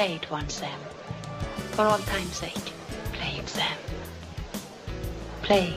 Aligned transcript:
Play 0.00 0.14
it 0.14 0.30
once, 0.30 0.54
Sam. 0.54 0.80
For 1.72 1.84
all 1.84 1.98
time's 1.98 2.36
sake, 2.36 2.72
play 3.12 3.34
it, 3.36 3.46
Sam. 3.46 3.76
Play 5.42 5.74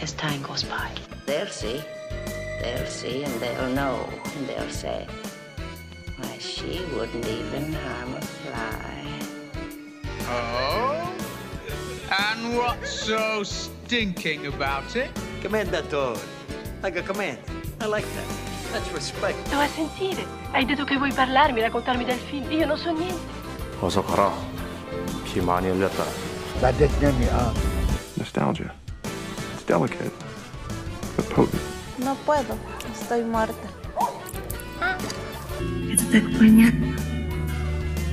as 0.00 0.14
time 0.14 0.40
goes 0.40 0.62
by. 0.62 0.90
They'll 1.26 1.46
see. 1.46 1.82
They'll 2.62 2.86
see 2.86 3.24
and 3.24 3.34
they'll 3.34 3.68
know. 3.74 4.08
And 4.34 4.48
they'll 4.48 4.70
say, 4.70 5.06
why, 6.16 6.38
she 6.38 6.86
wouldn't 6.94 7.28
even 7.28 7.74
harm 7.74 8.14
a 8.14 8.22
fly. 8.22 9.04
Oh? 10.22 11.12
And 12.08 12.56
what's 12.56 12.90
so 12.90 13.42
stinking 13.42 14.46
about 14.46 14.96
it? 14.96 15.10
Commendatore. 15.42 16.18
Like 16.82 16.96
a 16.96 17.02
command. 17.02 17.40
I 17.82 17.88
like 17.88 18.06
that. 18.14 18.46
That's 18.72 18.90
respect. 18.92 19.36
Sto 19.48 19.60
a 19.60 19.68
sentire. 19.68 20.24
Hai 20.52 20.64
detto 20.64 20.84
che 20.84 20.96
vuoi 20.96 21.12
parlarmi, 21.12 21.60
raccontarmi 21.60 22.06
del 22.06 22.18
film. 22.18 22.50
Io 22.50 22.64
non 22.64 22.78
so 22.78 22.90
niente. 22.90 23.35
어서 23.81 24.03
가라. 24.03 24.33
피 25.25 25.41
많이 25.41 25.69
흘렸다. 25.69 26.03
Nostalgia. 28.17 28.71
It's 29.55 29.63
delicate, 29.65 30.13
but 31.15 31.27
potent. 31.29 31.61
No 31.97 32.15
puedo, 32.25 32.55
estoy 32.93 33.23
muerta. 33.23 33.67
Это 35.91 36.03
так 36.11 36.23
понятно. 36.37 36.95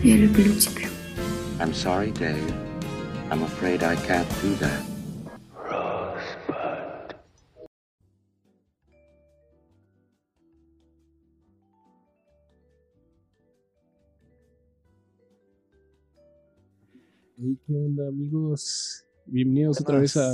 Я 0.03 0.17
люблю 0.17 0.55
тебя. 0.55 0.89
I'm 1.61 1.75
sorry, 1.75 2.11
Dave. 2.13 2.55
I'm 3.31 3.43
afraid 3.43 3.83
I 3.83 3.97
can't 3.97 4.29
do 4.41 4.55
that. 4.57 4.92
Hey, 17.38 17.58
¿Qué 17.66 17.74
onda, 17.74 18.08
amigos? 18.08 19.06
Bienvenidos 19.26 19.80
otra 19.82 20.00
vez 20.00 20.18
a 20.18 20.34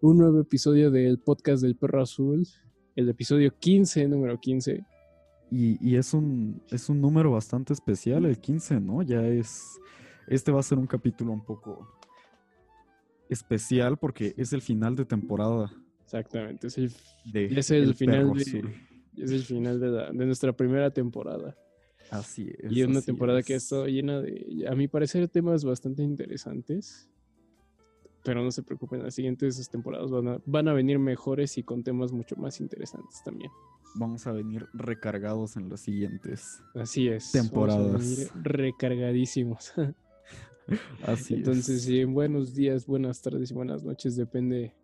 un 0.00 0.18
nuevo 0.18 0.40
episodio 0.40 0.90
del 0.90 1.18
podcast 1.18 1.62
del 1.62 1.76
Perro 1.76 2.02
Azul, 2.02 2.46
el 2.96 3.08
episodio 3.08 3.52
15, 3.58 4.08
número 4.08 4.38
15. 4.38 4.84
Y, 5.50 5.78
y 5.86 5.96
es 5.96 6.12
un 6.14 6.62
es 6.70 6.88
un 6.88 7.00
número 7.00 7.30
bastante 7.32 7.72
especial, 7.72 8.24
el 8.26 8.38
15, 8.38 8.80
¿no? 8.80 9.02
Ya 9.02 9.26
es. 9.26 9.78
Este 10.26 10.52
va 10.52 10.60
a 10.60 10.62
ser 10.62 10.78
un 10.78 10.86
capítulo 10.86 11.32
un 11.32 11.44
poco 11.44 11.88
especial 13.30 13.96
porque 13.98 14.34
es 14.36 14.52
el 14.52 14.60
final 14.62 14.94
de 14.96 15.04
temporada. 15.04 15.72
Exactamente, 16.04 16.66
es 16.68 16.78
el, 16.78 16.92
De 17.32 17.46
es 17.46 17.70
el 17.70 17.82
El 17.84 17.94
final, 17.94 18.20
Perro 18.22 18.34
de, 18.34 18.42
Azul. 18.42 18.74
es 19.16 19.30
el 19.30 19.42
final 19.42 19.80
de, 19.80 19.88
la- 19.88 20.10
de 20.12 20.26
nuestra 20.26 20.52
primera 20.54 20.90
temporada. 20.90 21.54
Así 22.10 22.50
es. 22.58 22.72
y 22.72 22.80
es 22.82 22.88
una 22.88 23.02
temporada 23.02 23.42
que 23.42 23.54
ha 23.54 23.56
es. 23.56 23.64
estado 23.64 23.86
llena 23.86 24.20
de, 24.20 24.66
a 24.68 24.74
mi 24.74 24.88
parecer, 24.88 25.28
temas 25.28 25.64
bastante 25.64 26.02
interesantes. 26.02 27.08
Pero 28.24 28.42
no 28.42 28.50
se 28.50 28.62
preocupen, 28.62 29.02
las 29.02 29.14
siguientes 29.14 29.68
temporadas 29.70 30.10
van 30.10 30.28
a, 30.28 30.38
van 30.44 30.68
a 30.68 30.72
venir 30.72 30.98
mejores 30.98 31.56
y 31.56 31.62
con 31.62 31.82
temas 31.82 32.12
mucho 32.12 32.36
más 32.36 32.60
interesantes 32.60 33.22
también. 33.24 33.50
Vamos 33.94 34.26
a 34.26 34.32
venir 34.32 34.66
recargados 34.74 35.56
en 35.56 35.68
las 35.70 35.80
siguientes. 35.80 36.60
Así 36.74 37.08
es. 37.08 37.30
vamos 37.32 37.36
a 37.36 37.48
Temporadas. 37.48 38.00
venir 38.02 38.28
recargadísimos. 38.42 39.72
Así 41.06 41.34
Entonces, 41.34 41.76
es. 41.76 41.82
sí, 41.84 42.04
buenos 42.04 42.54
días, 42.54 42.86
buenas 42.86 43.22
tardes 43.22 43.50
y 43.50 43.54
buenas 43.54 43.82
noches, 43.82 44.16
depende 44.16 44.74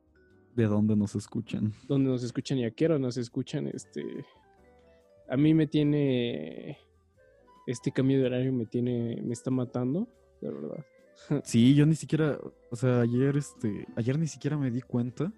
De 0.56 0.64
dónde 0.64 0.97
nos 0.97 1.14
escuchan. 1.14 1.75
dónde 1.86 2.09
nos 2.11 2.22
escuchan 2.22 2.56
y 2.59 2.64
a 2.64 2.70
qué 2.70 2.86
hora 2.86 2.98
nos 2.98 3.19
escuchan. 3.19 3.66
Este, 3.66 4.03
a 5.28 5.36
mí 5.36 5.53
me 5.53 5.66
tiene, 5.66 6.78
este 7.67 7.93
cambio 7.93 8.19
de 8.20 8.27
horario 8.27 8.53
me 8.53 8.67
tiene, 8.67 9.20
me 9.23 9.33
está 9.33 9.51
matando, 9.51 10.09
la 10.41 10.51
verdad. 10.51 10.84
Sí, 11.45 11.75
yo 11.75 11.87
ni 11.87 11.95
siquiera, 11.95 12.39
o 12.71 12.77
sea, 12.77 13.01
ayer, 13.01 13.37
este, 13.37 13.87
ayer 13.97 14.19
ni 14.19 14.27
siquiera 14.27 14.59
me 14.59 14.71
di 14.71 14.81
cuenta 14.83 15.33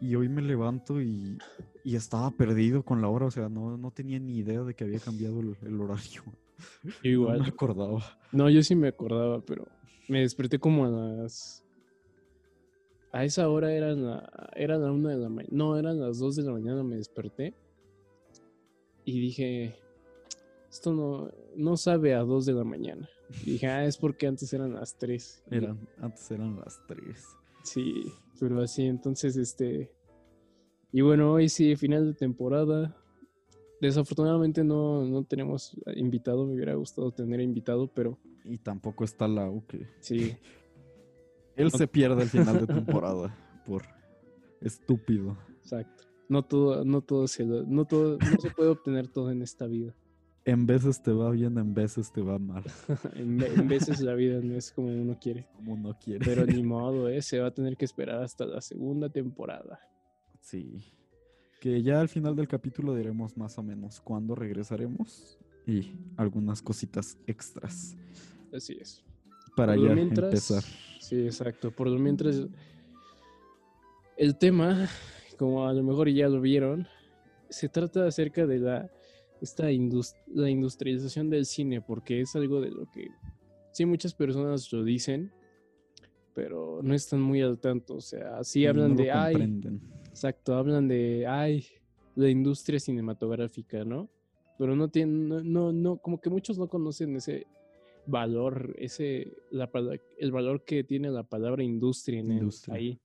y 0.00 0.16
hoy 0.16 0.28
me 0.28 0.42
levanto 0.42 1.00
y, 1.00 1.38
y 1.84 1.94
estaba 1.96 2.30
perdido 2.32 2.82
con 2.84 3.00
la 3.00 3.08
hora, 3.08 3.26
o 3.26 3.30
sea, 3.30 3.48
no, 3.48 3.78
no 3.78 3.90
tenía 3.92 4.18
ni 4.18 4.38
idea 4.38 4.62
de 4.62 4.74
que 4.74 4.84
había 4.84 4.98
cambiado 4.98 5.40
el, 5.40 5.56
el 5.62 5.80
horario. 5.80 6.22
Yo 6.24 6.32
No 7.04 7.08
igual. 7.10 7.40
me 7.40 7.48
acordaba. 7.48 8.02
No, 8.32 8.50
yo 8.50 8.62
sí 8.62 8.74
me 8.74 8.88
acordaba, 8.88 9.40
pero 9.40 9.66
me 10.08 10.20
desperté 10.20 10.58
como 10.58 10.84
a 10.84 10.88
las, 10.90 11.64
a 13.12 13.24
esa 13.24 13.48
hora 13.48 13.72
eran 13.72 14.04
la, 14.04 14.50
era 14.56 14.76
la 14.78 14.90
una 14.90 15.10
de 15.10 15.18
la 15.18 15.28
mañana, 15.28 15.48
no, 15.56 15.78
eran 15.78 16.00
las 16.00 16.18
dos 16.18 16.34
de 16.36 16.42
la 16.42 16.52
mañana 16.52 16.82
me 16.82 16.96
desperté 16.96 17.54
y 19.04 19.20
dije, 19.20 19.74
esto 20.72 20.92
no, 20.92 21.30
no 21.54 21.76
sabe 21.76 22.14
a 22.14 22.20
dos 22.24 22.46
de 22.46 22.54
la 22.54 22.64
mañana. 22.64 23.08
Y 23.44 23.52
dije, 23.52 23.66
ah, 23.68 23.84
es 23.84 23.96
porque 23.98 24.26
antes 24.26 24.52
eran 24.52 24.72
las 24.74 24.96
tres. 24.98 25.44
Y- 25.50 25.56
Eran, 25.56 25.78
antes 25.98 26.30
eran 26.30 26.56
las 26.56 26.80
tres. 26.88 27.24
Sí, 27.62 28.04
pero 28.40 28.60
así, 28.62 28.86
entonces, 28.86 29.36
este. 29.36 29.92
Y 30.90 31.00
bueno, 31.02 31.32
hoy 31.32 31.48
sí, 31.48 31.76
final 31.76 32.06
de 32.06 32.14
temporada. 32.14 32.96
Desafortunadamente 33.80 34.62
no, 34.62 35.04
no 35.04 35.24
tenemos 35.24 35.76
invitado, 35.96 36.46
me 36.46 36.54
hubiera 36.54 36.74
gustado 36.74 37.10
tener 37.10 37.40
invitado, 37.40 37.88
pero 37.92 38.16
Y 38.44 38.58
tampoco 38.58 39.02
está 39.04 39.26
Lau, 39.26 39.64
que 39.66 39.88
sí, 40.00 40.36
él 41.56 41.64
No- 41.72 41.78
se 41.78 41.86
pierde 41.88 42.22
al 42.22 42.28
final 42.28 42.60
de 42.64 42.66
temporada 42.72 43.34
por 43.66 43.82
estúpido. 44.60 45.36
exacto. 45.62 46.04
No 46.28 46.44
todo, 46.44 46.84
no 46.84 47.00
todo 47.02 47.26
se 47.28 47.44
lo- 47.44 47.64
no 47.64 47.84
todo, 47.84 48.18
no 48.18 48.40
se 48.40 48.50
puede 48.50 48.70
obtener 48.70 49.08
todo 49.08 49.30
en 49.30 49.42
esta 49.42 49.66
vida. 49.66 49.94
En 50.44 50.66
veces 50.66 51.00
te 51.02 51.12
va 51.12 51.30
bien, 51.30 51.56
en 51.56 51.72
veces 51.72 52.10
te 52.12 52.20
va 52.20 52.36
mal, 52.38 52.64
En, 53.14 53.38
ve- 53.38 53.52
en 53.54 53.68
veces 53.68 54.00
la 54.00 54.14
vida 54.14 54.40
no 54.42 54.56
es 54.56 54.72
como 54.72 54.88
uno 54.88 55.16
quiere. 55.20 55.46
como 55.56 55.74
uno 55.74 55.96
quiere. 56.02 56.24
Pero 56.24 56.44
ni 56.46 56.62
modo, 56.64 57.08
¿eh? 57.08 57.22
Se 57.22 57.38
va 57.38 57.48
a 57.48 57.54
tener 57.54 57.76
que 57.76 57.84
esperar 57.84 58.22
hasta 58.22 58.44
la 58.44 58.60
segunda 58.60 59.08
temporada. 59.08 59.78
Sí. 60.40 60.80
Que 61.60 61.80
ya 61.82 62.00
al 62.00 62.08
final 62.08 62.34
del 62.34 62.48
capítulo 62.48 62.94
diremos 62.96 63.36
más 63.36 63.56
o 63.56 63.62
menos 63.62 64.00
cuándo 64.00 64.34
regresaremos 64.34 65.38
y 65.64 65.92
algunas 66.16 66.60
cositas 66.60 67.16
extras 67.28 67.96
Así 68.52 68.76
es. 68.80 69.04
para 69.56 69.76
Por 69.76 69.86
ya 69.88 69.94
mientras- 69.94 70.24
empezar. 70.50 70.64
Sí, 70.98 71.20
exacto. 71.24 71.70
Por 71.70 71.86
lo 71.88 72.00
mientras, 72.00 72.48
el 74.16 74.36
tema, 74.38 74.88
como 75.38 75.66
a 75.68 75.72
lo 75.72 75.82
mejor 75.84 76.08
ya 76.08 76.28
lo 76.28 76.40
vieron, 76.40 76.86
se 77.48 77.68
trata 77.68 78.06
acerca 78.06 78.44
de 78.46 78.58
la, 78.58 78.90
esta 79.42 79.70
indus- 79.72 80.14
la 80.32 80.48
industrialización 80.48 81.28
del 81.28 81.44
cine, 81.44 81.80
porque 81.82 82.20
es 82.20 82.34
algo 82.36 82.60
de 82.60 82.70
lo 82.70 82.88
que 82.90 83.08
sí 83.72 83.84
muchas 83.84 84.14
personas 84.14 84.72
lo 84.72 84.84
dicen, 84.84 85.30
pero 86.34 86.80
no 86.82 86.94
están 86.94 87.20
muy 87.20 87.42
al 87.42 87.58
tanto. 87.58 87.96
O 87.96 88.00
sea, 88.00 88.42
sí 88.44 88.66
hablan 88.66 88.92
no 88.96 89.02
de, 89.02 89.10
ay, 89.10 89.60
exacto, 90.08 90.54
hablan 90.54 90.88
de, 90.88 91.26
ay, 91.26 91.66
la 92.14 92.28
industria 92.30 92.78
cinematográfica, 92.78 93.84
¿no? 93.84 94.08
Pero 94.58 94.76
no 94.76 94.88
tienen, 94.88 95.28
no, 95.28 95.42
no, 95.42 95.72
no, 95.72 95.96
como 95.98 96.20
que 96.20 96.30
muchos 96.30 96.58
no 96.58 96.68
conocen 96.68 97.16
ese 97.16 97.46
valor, 98.06 98.74
ese, 98.78 99.32
la, 99.50 99.70
el 100.18 100.32
valor 100.32 100.64
que 100.64 100.84
tiene 100.84 101.10
la 101.10 101.22
palabra 101.22 101.62
industria, 101.62 102.20
en 102.20 102.30
el- 102.30 102.38
Industria. 102.38 102.74
ahí. 102.76 103.00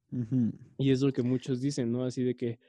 Y 0.78 0.92
es 0.92 1.02
lo 1.02 1.12
que 1.12 1.24
muchos 1.24 1.62
dicen, 1.62 1.92
¿no? 1.92 2.04
Así 2.04 2.24
de 2.24 2.36
que 2.36 2.60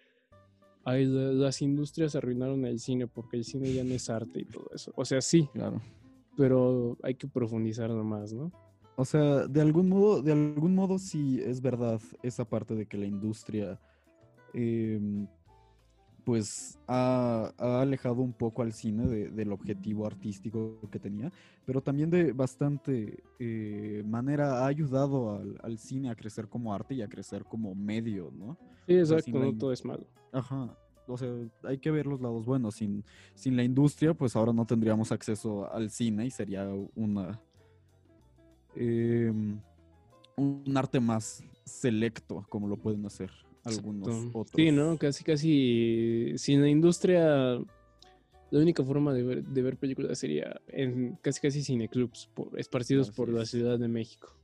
ay, 0.88 1.04
las 1.06 1.60
industrias 1.62 2.14
arruinaron 2.16 2.64
el 2.64 2.78
cine 2.80 3.06
porque 3.06 3.36
el 3.36 3.44
cine 3.44 3.72
ya 3.72 3.84
no 3.84 3.94
es 3.94 4.08
arte 4.10 4.40
y 4.40 4.44
todo 4.44 4.70
eso. 4.74 4.92
O 4.96 5.04
sea, 5.04 5.20
sí, 5.20 5.48
Claro. 5.52 5.80
pero 6.36 6.96
hay 7.02 7.14
que 7.14 7.28
profundizar 7.28 7.90
más, 7.90 8.32
¿no? 8.32 8.50
O 8.96 9.04
sea, 9.04 9.46
de 9.46 9.60
algún 9.60 9.88
modo, 9.88 10.22
de 10.22 10.32
algún 10.32 10.74
modo 10.74 10.98
sí 10.98 11.40
es 11.44 11.60
verdad 11.60 12.00
esa 12.22 12.44
parte 12.44 12.74
de 12.74 12.86
que 12.86 12.96
la 12.98 13.06
industria 13.06 13.78
em, 14.54 15.26
pues 16.28 16.78
ha, 16.86 17.54
ha 17.56 17.80
alejado 17.80 18.20
un 18.20 18.34
poco 18.34 18.60
al 18.60 18.74
cine 18.74 19.06
de- 19.06 19.30
del 19.30 19.50
objetivo 19.50 20.04
artístico 20.06 20.78
que 20.90 20.98
tenía, 20.98 21.32
pero 21.64 21.80
también 21.80 22.10
de 22.10 22.32
bastante 22.34 23.24
eh, 23.38 24.02
manera 24.04 24.62
ha 24.62 24.66
ayudado 24.66 25.36
al, 25.36 25.58
al 25.62 25.78
cine 25.78 26.10
a 26.10 26.14
crecer 26.14 26.46
como 26.46 26.74
arte 26.74 26.94
y 26.94 27.00
a 27.00 27.08
crecer 27.08 27.46
como 27.46 27.74
medio, 27.74 28.30
¿no? 28.30 28.58
Sí, 28.86 28.98
exacto, 28.98 29.38
no 29.38 29.54
todo 29.56 29.72
es 29.72 29.82
malo. 29.86 30.06
Ajá. 30.30 30.76
O 31.06 31.16
sea, 31.16 31.30
hay 31.62 31.78
que 31.78 31.90
ver 31.90 32.04
los 32.06 32.20
lados 32.20 32.44
buenos. 32.44 32.74
Sin, 32.74 33.02
sin 33.34 33.56
la 33.56 33.64
industria, 33.64 34.12
pues 34.12 34.36
ahora 34.36 34.52
no 34.52 34.66
tendríamos 34.66 35.10
acceso 35.12 35.72
al 35.72 35.88
cine 35.88 36.26
y 36.26 36.30
sería 36.30 36.68
una 36.94 37.40
em, 38.76 39.58
un 40.36 40.76
arte 40.76 41.00
más 41.00 41.42
selecto, 41.64 42.44
como 42.50 42.68
lo 42.68 42.76
pueden 42.76 43.06
hacer 43.06 43.30
algunos 43.64 44.08
Exacto. 44.08 44.38
otros. 44.38 44.54
Sí, 44.56 44.72
¿no? 44.72 44.96
Casi, 44.98 45.24
casi 45.24 46.32
sin 46.36 46.62
la 46.62 46.68
industria, 46.68 47.58
la 48.50 48.60
única 48.60 48.82
forma 48.82 49.12
de 49.12 49.22
ver, 49.22 49.44
de 49.44 49.62
ver 49.62 49.76
películas 49.76 50.18
sería 50.18 50.60
en 50.68 51.16
casi, 51.22 51.40
casi 51.40 51.62
cineclubs 51.62 52.30
por, 52.34 52.58
esparcidos 52.58 53.08
Así 53.08 53.16
por 53.16 53.28
la. 53.28 53.44
Ciudad 53.44 53.78
de 53.78 53.88
México. 53.88 54.34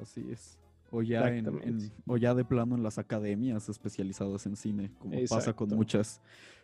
Así 0.00 0.24
es. 0.30 0.58
O 0.90 1.02
ya, 1.02 1.28
en, 1.28 1.92
o 2.06 2.16
ya 2.16 2.34
de 2.34 2.44
plano 2.44 2.76
en 2.76 2.82
las 2.82 2.98
academias 2.98 3.68
especializadas 3.68 4.46
en 4.46 4.56
cine, 4.56 4.92
como 4.98 5.18
pasa 5.28 5.52
con 5.52 5.68
muchas, 5.70 6.20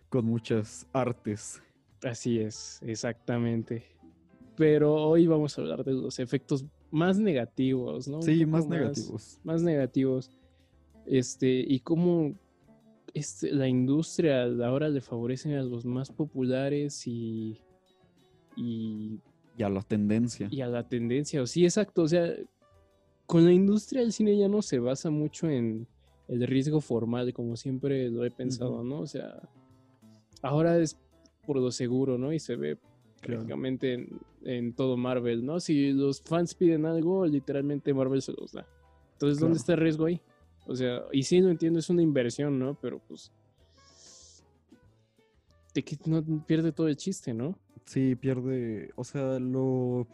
con 0.09 0.25
muchas 0.25 0.87
artes. 0.93 1.61
Así 2.03 2.39
es, 2.39 2.81
exactamente. 2.83 3.85
pero 4.57 4.95
hoy 4.95 5.27
vamos 5.27 5.59
a 5.59 5.63
hablar 5.63 5.85
de 5.85 5.93
los 5.93 6.19
efectos 6.19 6.65
más 6.91 7.19
negativos, 7.19 8.07
¿no? 8.07 8.23
Sí, 8.23 8.47
más 8.47 8.67
negativos. 8.67 9.41
Más 9.43 9.63
negativos. 9.63 10.31
Este, 11.07 11.49
y 11.67 11.81
cómo 11.81 12.35
este, 13.15 13.53
la 13.53 13.69
industria 13.69 14.45
ahora 14.65 14.89
le 14.89 15.01
favorece 15.01 15.57
a 15.57 15.63
los 15.63 15.85
más 15.85 16.11
populares 16.11 17.07
y, 17.07 17.59
y, 18.57 19.19
Y 19.59 19.63
a 19.63 19.69
la 19.69 19.83
tendencia. 19.83 20.49
y 20.51 20.61
a 20.61 20.69
la 20.69 20.89
tendencia. 20.89 21.43
O 21.43 21.47
sí, 21.47 21.65
exacto. 21.65 22.03
O 22.03 22.09
sea, 22.09 22.33
con 23.27 23.45
la 23.45 23.53
industria 23.53 24.03
del 24.03 24.13
cine 24.13 24.37
ya 24.37 24.49
no 24.49 24.63
se 24.63 24.79
basa 24.79 25.11
mucho 25.11 25.49
en 25.49 25.87
el 26.29 26.47
riesgo 26.47 26.81
formal, 26.81 27.33
como 27.33 27.57
siempre 27.57 28.09
lo 28.11 28.25
he 28.25 28.31
pensado, 28.31 28.83
¿no? 28.85 29.01
O 29.01 29.07
sea, 29.07 29.41
ahora 30.43 30.79
es 30.79 30.97
por 31.47 31.57
lo 31.59 31.71
seguro, 31.73 32.17
¿no? 32.19 32.33
Y 32.33 32.39
se 32.39 32.57
ve 32.57 32.79
prácticamente 33.21 33.95
en, 33.95 34.21
en 34.45 34.73
todo 34.75 34.97
Marvel, 34.97 35.45
¿no? 35.45 35.61
Si 35.61 35.93
los 35.93 36.21
fans 36.23 36.55
piden 36.55 36.87
algo, 36.87 37.27
literalmente 37.27 37.93
Marvel 37.95 38.23
se 38.23 38.33
los 38.33 38.53
da. 38.53 38.67
Entonces, 39.13 39.39
¿dónde 39.39 39.55
Claro. 39.55 39.61
está 39.61 39.73
el 39.75 39.81
riesgo 39.81 40.07
ahí? 40.07 40.21
O 40.67 40.75
sea, 40.77 41.03
y 41.13 41.23
sí 41.25 41.41
lo 41.41 41.51
entiendo, 41.51 41.79
es 41.79 41.91
una 41.91 42.03
inversión, 42.03 42.59
¿no? 42.59 42.75
Pero 42.81 43.01
pues. 43.01 43.33
Te 45.73 45.85
quit- 45.85 46.07
no 46.07 46.23
pierde 46.45 46.73
todo 46.73 46.89
el 46.89 46.97
chiste, 46.97 47.33
¿no? 47.33 47.59
Sí, 47.87 48.15
pierde, 48.15 48.91
o 48.97 49.05
sea, 49.05 49.39
lo 49.39 50.07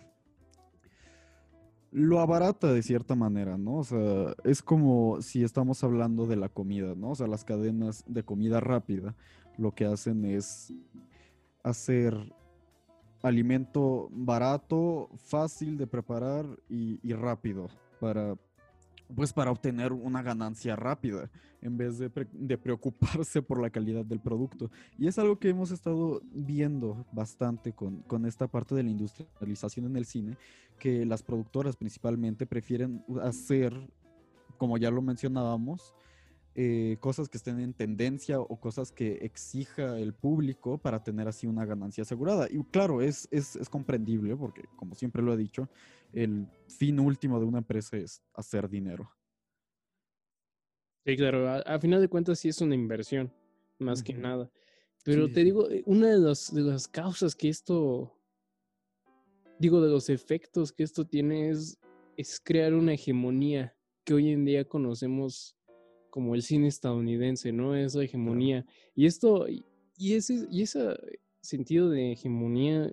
lo 1.90 2.20
abarata 2.20 2.72
de 2.72 2.82
cierta 2.82 3.14
manera, 3.14 3.56
¿no? 3.56 3.78
O 3.78 3.84
sea, 3.84 4.34
es 4.44 4.62
como 4.62 5.22
si 5.22 5.42
estamos 5.42 5.82
hablando 5.82 6.26
de 6.26 6.36
la 6.36 6.48
comida, 6.50 6.94
¿no? 6.94 7.10
O 7.10 7.14
sea, 7.14 7.26
las 7.26 7.44
cadenas 7.44 8.04
de 8.06 8.22
comida 8.22 8.60
rápida 8.60 9.14
lo 9.56 9.74
que 9.74 9.86
hacen 9.86 10.24
es 10.26 10.72
hacer 11.62 12.14
alimento 13.22 14.08
barato, 14.12 15.08
fácil 15.16 15.76
de 15.78 15.86
preparar 15.86 16.46
y, 16.68 17.00
y 17.02 17.14
rápido 17.14 17.68
para 18.00 18.36
pues 19.14 19.32
para 19.32 19.50
obtener 19.50 19.92
una 19.92 20.22
ganancia 20.22 20.76
rápida 20.76 21.30
en 21.60 21.76
vez 21.76 21.98
de, 21.98 22.10
de 22.32 22.58
preocuparse 22.58 23.42
por 23.42 23.60
la 23.60 23.70
calidad 23.70 24.04
del 24.04 24.20
producto. 24.20 24.70
Y 24.98 25.06
es 25.06 25.18
algo 25.18 25.38
que 25.38 25.48
hemos 25.48 25.70
estado 25.70 26.20
viendo 26.32 27.06
bastante 27.12 27.72
con, 27.72 28.02
con 28.02 28.26
esta 28.26 28.46
parte 28.46 28.74
de 28.74 28.82
la 28.82 28.90
industrialización 28.90 29.86
en 29.86 29.96
el 29.96 30.04
cine, 30.04 30.36
que 30.78 31.04
las 31.04 31.22
productoras 31.22 31.76
principalmente 31.76 32.46
prefieren 32.46 33.04
hacer, 33.22 33.74
como 34.56 34.78
ya 34.78 34.90
lo 34.90 35.02
mencionábamos, 35.02 35.94
eh, 36.60 36.96
cosas 36.98 37.28
que 37.28 37.36
estén 37.36 37.60
en 37.60 37.72
tendencia 37.72 38.40
o 38.40 38.58
cosas 38.58 38.90
que 38.90 39.18
exija 39.22 39.96
el 39.96 40.12
público 40.12 40.76
para 40.76 41.04
tener 41.04 41.28
así 41.28 41.46
una 41.46 41.64
ganancia 41.64 42.02
asegurada. 42.02 42.48
Y 42.50 42.60
claro, 42.64 43.00
es, 43.00 43.28
es, 43.30 43.54
es 43.54 43.68
comprendible 43.68 44.34
porque, 44.36 44.64
como 44.74 44.96
siempre 44.96 45.22
lo 45.22 45.32
he 45.32 45.36
dicho, 45.36 45.68
el 46.12 46.48
fin 46.66 46.98
último 46.98 47.38
de 47.38 47.46
una 47.46 47.58
empresa 47.58 47.96
es 47.96 48.24
hacer 48.34 48.68
dinero. 48.68 49.08
Sí, 51.06 51.16
claro, 51.16 51.48
a, 51.48 51.58
a 51.60 51.78
final 51.78 52.00
de 52.00 52.08
cuentas 52.08 52.40
sí 52.40 52.48
es 52.48 52.60
una 52.60 52.74
inversión, 52.74 53.32
más 53.78 54.02
que 54.02 54.14
nada. 54.14 54.50
Pero 55.04 55.28
Sí, 55.28 55.34
te 55.34 55.44
digo, 55.44 55.70
eh, 55.70 55.84
una 55.86 56.08
de 56.08 56.18
las, 56.18 56.52
de 56.52 56.62
las 56.62 56.88
causas 56.88 57.36
que 57.36 57.48
esto, 57.48 58.20
digo, 59.60 59.80
de 59.80 59.90
los 59.90 60.08
efectos 60.10 60.72
que 60.72 60.82
esto 60.82 61.06
tiene 61.06 61.50
es, 61.50 61.78
es 62.16 62.40
crear 62.40 62.74
una 62.74 62.94
hegemonía 62.94 63.76
que 64.02 64.14
hoy 64.14 64.32
en 64.32 64.44
día 64.44 64.66
conocemos 64.66 65.57
como 66.18 66.34
el 66.34 66.42
cine 66.42 66.66
estadounidense, 66.66 67.52
¿no? 67.52 67.76
Es 67.76 67.94
la 67.94 68.02
hegemonía. 68.02 68.66
Y 68.96 69.06
esto, 69.06 69.46
y 69.48 70.14
ese, 70.14 70.48
y 70.50 70.62
ese 70.62 70.96
sentido 71.40 71.90
de 71.90 72.10
hegemonía 72.10 72.92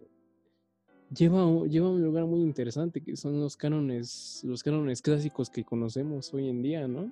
lleva, 1.10 1.42
a 1.42 1.48
un- 1.48 1.68
lleva 1.68 1.88
a 1.88 1.89
un 1.89 2.04
lugar 2.04 2.27
muy 2.27 2.42
interesante, 2.42 3.01
que 3.01 3.16
son 3.16 3.39
los 3.39 3.57
cánones, 3.57 4.42
los 4.44 4.62
cánones 4.62 5.01
clásicos 5.01 5.50
que 5.50 5.63
conocemos 5.63 6.31
hoy 6.36 6.50
en 6.50 6.62
día, 6.62 6.88
¿no? 6.88 7.12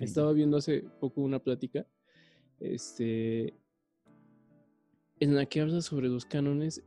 Estaba 0.00 0.32
viendo 0.32 0.56
hace 0.56 0.80
poco 0.98 1.20
una 1.20 1.40
plática 1.40 1.86
este, 2.58 3.52
en 5.20 5.34
la 5.34 5.44
que 5.44 5.60
habla 5.60 5.82
sobre 5.82 6.08
los 6.08 6.24
cánones 6.24 6.82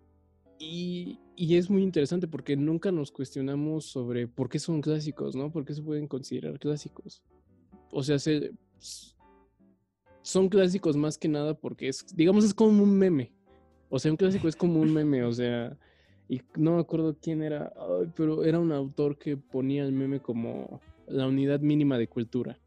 y, 0.57 1.19
y 1.35 1.57
es 1.57 1.69
muy 1.69 1.83
interesante 1.83 2.27
porque 2.27 2.55
nunca 2.57 2.91
nos 2.91 3.11
cuestionamos 3.11 3.85
sobre 3.85 4.27
por 4.27 4.49
qué 4.49 4.57
son 4.57 4.81
clásicos, 4.81 5.35
¿no? 5.35 5.51
¿Por 5.51 5.63
qué 5.63 5.75
se 5.75 5.83
pueden 5.83 6.07
considerar 6.07 6.57
clásicos? 6.57 7.21
O 7.91 8.03
sea, 8.03 8.19
se- 8.19 8.51
son 10.23 10.49
clásicos 10.49 10.95
más 10.95 11.17
que 11.17 11.27
nada 11.27 11.53
porque 11.53 11.87
es, 11.87 12.05
digamos, 12.15 12.45
es 12.45 12.53
como 12.53 12.83
un 12.83 12.97
meme. 12.97 13.33
O 13.89 13.99
sea, 13.99 14.11
un 14.11 14.17
clásico 14.17 14.47
es 14.47 14.55
como 14.55 14.79
un 14.79 14.93
meme, 14.93 15.23
o 15.23 15.31
sea, 15.33 15.77
y 16.29 16.41
no 16.55 16.75
me 16.75 16.81
acuerdo 16.81 17.17
quién 17.21 17.41
era, 17.43 17.73
pero 18.15 18.43
era 18.43 18.59
un 18.59 18.71
autor 18.71 19.17
que 19.17 19.35
ponía 19.35 19.83
el 19.83 19.91
meme 19.91 20.19
como 20.21 20.79
la 21.07 21.27
unidad 21.27 21.59
mínima 21.59 21.97
de 21.97 22.07
cultura. 22.07 22.57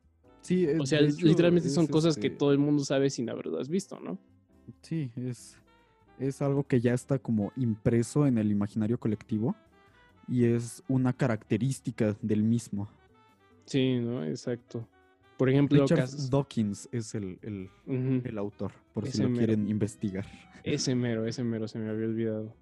Sí, 0.43 0.65
eh, 0.67 0.77
O 0.79 0.85
sea, 0.85 1.01
hecho, 1.01 1.25
literalmente 1.27 1.69
es, 1.69 1.75
son 1.75 1.87
cosas 1.87 2.17
que 2.17 2.27
este, 2.27 2.39
todo 2.39 2.53
el 2.53 2.59
mundo 2.59 2.85
sabe 2.85 3.09
sin 3.09 3.31
haberlo 3.31 3.59
visto, 3.65 3.99
¿no? 4.01 4.19
Sí, 4.83 5.11
es, 5.17 5.57
es 6.19 6.43
algo 6.43 6.65
que 6.65 6.81
ya 6.81 6.93
está 6.93 7.19
como 7.19 7.53
impreso 7.57 8.27
en 8.27 8.37
el 8.37 8.51
imaginario 8.51 8.99
colectivo 8.99 9.55
y 10.29 10.45
es 10.45 10.83
una 10.89 11.13
característica 11.15 12.15
del 12.21 12.43
mismo. 12.43 12.91
Sí, 13.65 13.99
¿no? 13.99 14.25
Exacto. 14.25 14.87
Por 15.37 15.51
ejemplo, 15.51 15.83
Richard 15.83 16.09
Dawkins 16.31 16.89
es 16.93 17.15
el, 17.15 17.39
el- 17.43 17.71
el 18.25 18.39
autor, 18.39 18.73
por 18.93 19.07
si 19.07 19.21
lo 19.23 19.29
mero. 19.29 19.39
quieren 19.39 19.69
investigar. 19.69 20.25
ese 20.63 20.95
mero, 20.95 21.27
ese 21.27 21.43
mero, 21.43 21.67
se 21.69 21.79
me 21.79 21.89
había 21.91 22.07
olvidado. 22.07 22.55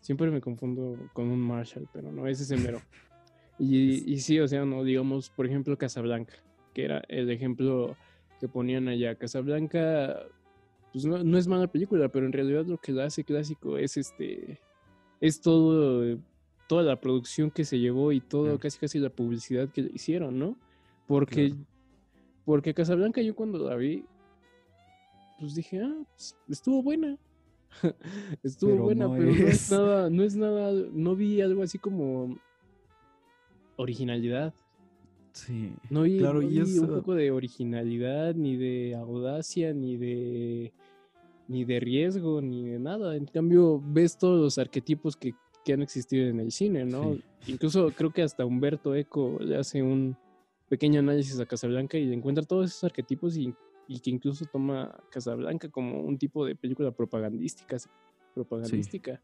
Siempre 0.00 0.30
me 0.30 0.40
confundo 0.40 0.96
con 1.12 1.28
un 1.28 1.40
Marshall, 1.40 1.88
pero 1.92 2.10
no, 2.12 2.26
es 2.26 2.40
ese 2.40 2.56
mero. 2.56 2.80
Y, 3.58 4.04
y 4.14 4.18
sí, 4.20 4.38
o 4.40 4.48
sea, 4.48 4.64
no, 4.64 4.84
digamos, 4.84 5.30
por 5.30 5.46
ejemplo, 5.46 5.76
Casablanca, 5.76 6.34
que 6.74 6.84
era 6.84 7.02
el 7.08 7.28
ejemplo 7.30 7.96
que 8.40 8.48
ponían 8.48 8.88
allá. 8.88 9.14
Casablanca, 9.16 10.16
pues 10.92 11.04
no, 11.04 11.22
no 11.24 11.38
es 11.38 11.46
mala 11.48 11.66
película, 11.66 12.08
pero 12.08 12.26
en 12.26 12.32
realidad 12.32 12.64
lo 12.66 12.78
que 12.78 12.92
la 12.92 13.04
hace 13.04 13.24
clásico 13.24 13.76
es 13.78 13.96
este, 13.96 14.60
es 15.20 15.40
todo, 15.40 16.18
toda 16.68 16.82
la 16.84 17.00
producción 17.00 17.50
que 17.50 17.64
se 17.64 17.78
llevó 17.78 18.12
y 18.12 18.20
todo, 18.20 18.44
Claro. 18.44 18.58
casi 18.60 18.78
casi 18.78 18.98
la 18.98 19.10
publicidad 19.10 19.68
que 19.70 19.90
hicieron, 19.92 20.38
¿no? 20.38 20.56
Porque, 21.06 21.50
Claro. 21.50 21.64
Porque 22.44 22.74
Casablanca 22.74 23.22
yo 23.22 23.34
cuando 23.34 23.58
la 23.58 23.76
vi, 23.76 24.04
pues 25.38 25.54
dije, 25.54 25.82
ah, 25.82 26.04
pues, 26.14 26.36
estuvo 26.48 26.82
buena. 26.82 27.18
estuvo 28.42 28.72
Pero 28.72 28.84
buena, 28.84 29.04
no 29.06 29.14
pero 29.14 29.32
no 29.32 29.48
es 29.48 29.70
nada, 29.70 30.10
no 30.10 30.22
es 30.22 30.36
nada, 30.36 30.72
no 30.92 31.16
vi 31.16 31.40
algo 31.40 31.62
así 31.62 31.78
como 31.78 32.36
originalidad. 33.76 34.54
Sí. 35.32 35.72
No 35.88 36.02
vi, 36.02 36.18
Claro, 36.18 36.42
no 36.42 36.48
y 36.50 36.60
vi 36.60 36.78
un 36.78 36.90
ah, 36.90 36.96
poco 36.96 37.14
de 37.14 37.30
originalidad, 37.30 38.34
ni 38.34 38.56
de 38.56 38.94
audacia, 38.94 39.72
ni 39.72 39.96
de 39.96 40.72
ni 41.48 41.64
de 41.64 41.80
riesgo, 41.80 42.40
ni 42.40 42.68
de 42.68 42.78
nada. 42.78 43.16
En 43.16 43.26
cambio, 43.26 43.82
ves 43.84 44.16
todos 44.16 44.40
los 44.40 44.58
arquetipos 44.58 45.16
que, 45.16 45.34
que 45.64 45.72
han 45.72 45.82
existido 45.82 46.26
en 46.26 46.40
el 46.40 46.52
cine, 46.52 46.84
¿no? 46.84 47.14
Sí. 47.14 47.22
Incluso 47.52 47.90
creo 47.96 48.10
que 48.10 48.22
hasta 48.22 48.44
Humberto 48.44 48.94
Eco 48.94 49.38
le 49.40 49.56
hace 49.56 49.82
un 49.82 50.16
pequeño 50.72 51.00
análisis 51.00 51.38
a 51.38 51.44
Casablanca 51.44 51.98
y 51.98 52.10
encuentra 52.10 52.42
todos 52.42 52.70
esos 52.70 52.84
arquetipos 52.84 53.36
y, 53.36 53.54
y 53.86 54.00
que 54.00 54.08
incluso 54.08 54.46
toma 54.46 54.98
Casablanca 55.10 55.68
como 55.68 56.00
un 56.00 56.16
tipo 56.16 56.46
de 56.46 56.56
película 56.56 56.90
propagandística. 56.90 57.76
propagandística. 58.34 59.20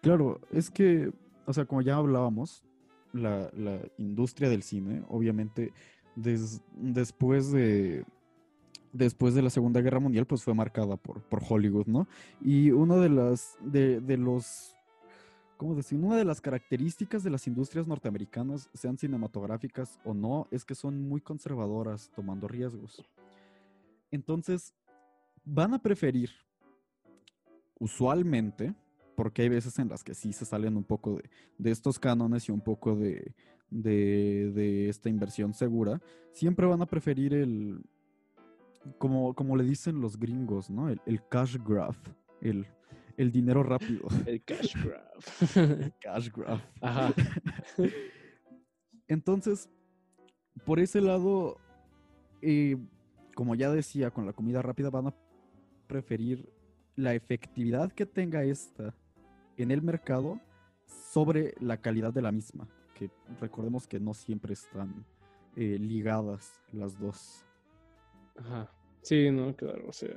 Claro, 0.00 0.40
es 0.50 0.70
que, 0.70 1.12
o 1.44 1.52
sea, 1.52 1.66
como 1.66 1.82
ya 1.82 1.96
hablábamos, 1.96 2.64
la, 3.12 3.50
la 3.54 3.78
industria 3.98 4.48
del 4.48 4.62
cine, 4.62 5.02
obviamente, 5.08 5.74
des- 6.16 6.62
después 6.74 7.52
de 7.52 8.06
después 8.90 9.34
de 9.34 9.42
la 9.42 9.50
Segunda 9.50 9.82
Guerra 9.82 10.00
Mundial, 10.00 10.24
pues 10.24 10.42
fue 10.42 10.54
marcada 10.54 10.96
por, 10.96 11.20
por 11.24 11.42
Hollywood, 11.46 11.88
¿no? 11.88 12.08
Y 12.40 12.70
una 12.70 12.96
de 12.96 13.10
las, 13.10 13.58
de, 13.60 14.00
de 14.00 14.16
los, 14.16 14.74
¿cómo 15.58 15.74
decir? 15.74 15.98
Una 15.98 16.16
de 16.16 16.24
las 16.24 16.40
características 16.40 17.22
de 17.22 17.30
las 17.30 17.46
industrias 17.46 17.86
norteamericanas, 17.86 18.70
sean 18.72 18.96
cinematográficas 18.96 19.98
o 20.04 20.14
no, 20.14 20.46
es 20.50 20.64
que 20.64 20.74
son 20.74 21.06
muy 21.06 21.20
conservadoras 21.20 22.10
tomando 22.14 22.48
riesgos. 22.48 23.04
Entonces, 24.10 24.72
van 25.44 25.74
a 25.74 25.82
preferir, 25.82 26.30
usualmente, 27.78 28.72
porque 29.16 29.42
hay 29.42 29.48
veces 29.48 29.78
en 29.78 29.88
las 29.88 30.04
que 30.04 30.14
sí 30.14 30.32
se 30.32 30.44
salen 30.44 30.76
un 30.76 30.84
poco 30.84 31.20
de, 31.58 31.70
estos 31.70 31.98
cánones 31.98 32.48
y 32.48 32.52
un 32.52 32.60
poco 32.60 32.94
de, 32.94 33.34
de, 33.68 34.52
de 34.54 34.88
esta 34.88 35.08
inversión 35.08 35.52
segura, 35.52 36.00
siempre 36.32 36.66
van 36.66 36.82
a 36.82 36.86
preferir 36.86 37.34
el, 37.34 37.82
como, 38.98 39.34
como 39.34 39.56
le 39.56 39.64
dicen 39.64 40.00
los 40.00 40.18
gringos, 40.18 40.70
¿no? 40.70 40.88
El, 40.88 41.00
el 41.04 41.26
cash 41.28 41.56
grab, 41.58 41.96
el, 42.40 42.64
el 43.18 43.32
dinero 43.32 43.62
rápido. 43.62 44.08
El 44.24 44.42
cash 44.44 44.74
grab. 44.82 45.80
El 45.80 45.92
cash 46.00 46.30
grab. 46.34 46.60
Ajá. 46.80 47.12
Entonces, 49.08 49.68
por 50.64 50.78
ese 50.78 51.00
lado, 51.00 51.58
eh, 52.40 52.78
como 53.34 53.54
ya 53.56 53.70
decía, 53.70 54.10
con 54.10 54.24
la 54.24 54.32
comida 54.32 54.62
rápida 54.62 54.88
van 54.88 55.08
a 55.08 55.14
preferir 55.88 56.48
la 56.94 57.14
efectividad 57.14 57.92
que 57.92 58.06
tenga 58.06 58.44
esta 58.44 58.94
en 59.56 59.72
el 59.72 59.82
mercado 59.82 60.40
sobre 60.86 61.54
la 61.60 61.76
calidad 61.78 62.12
de 62.12 62.22
la 62.22 62.30
misma, 62.30 62.68
que 62.94 63.10
recordemos 63.40 63.88
que 63.88 63.98
no 63.98 64.14
siempre 64.14 64.52
están 64.52 65.04
eh, 65.56 65.76
ligadas 65.78 66.62
las 66.72 66.98
dos. 66.98 67.44
Ajá. 68.36 68.72
Sí, 69.02 69.30
no, 69.30 69.54
claro, 69.56 69.88
o 69.88 69.92
sea, 69.92 70.16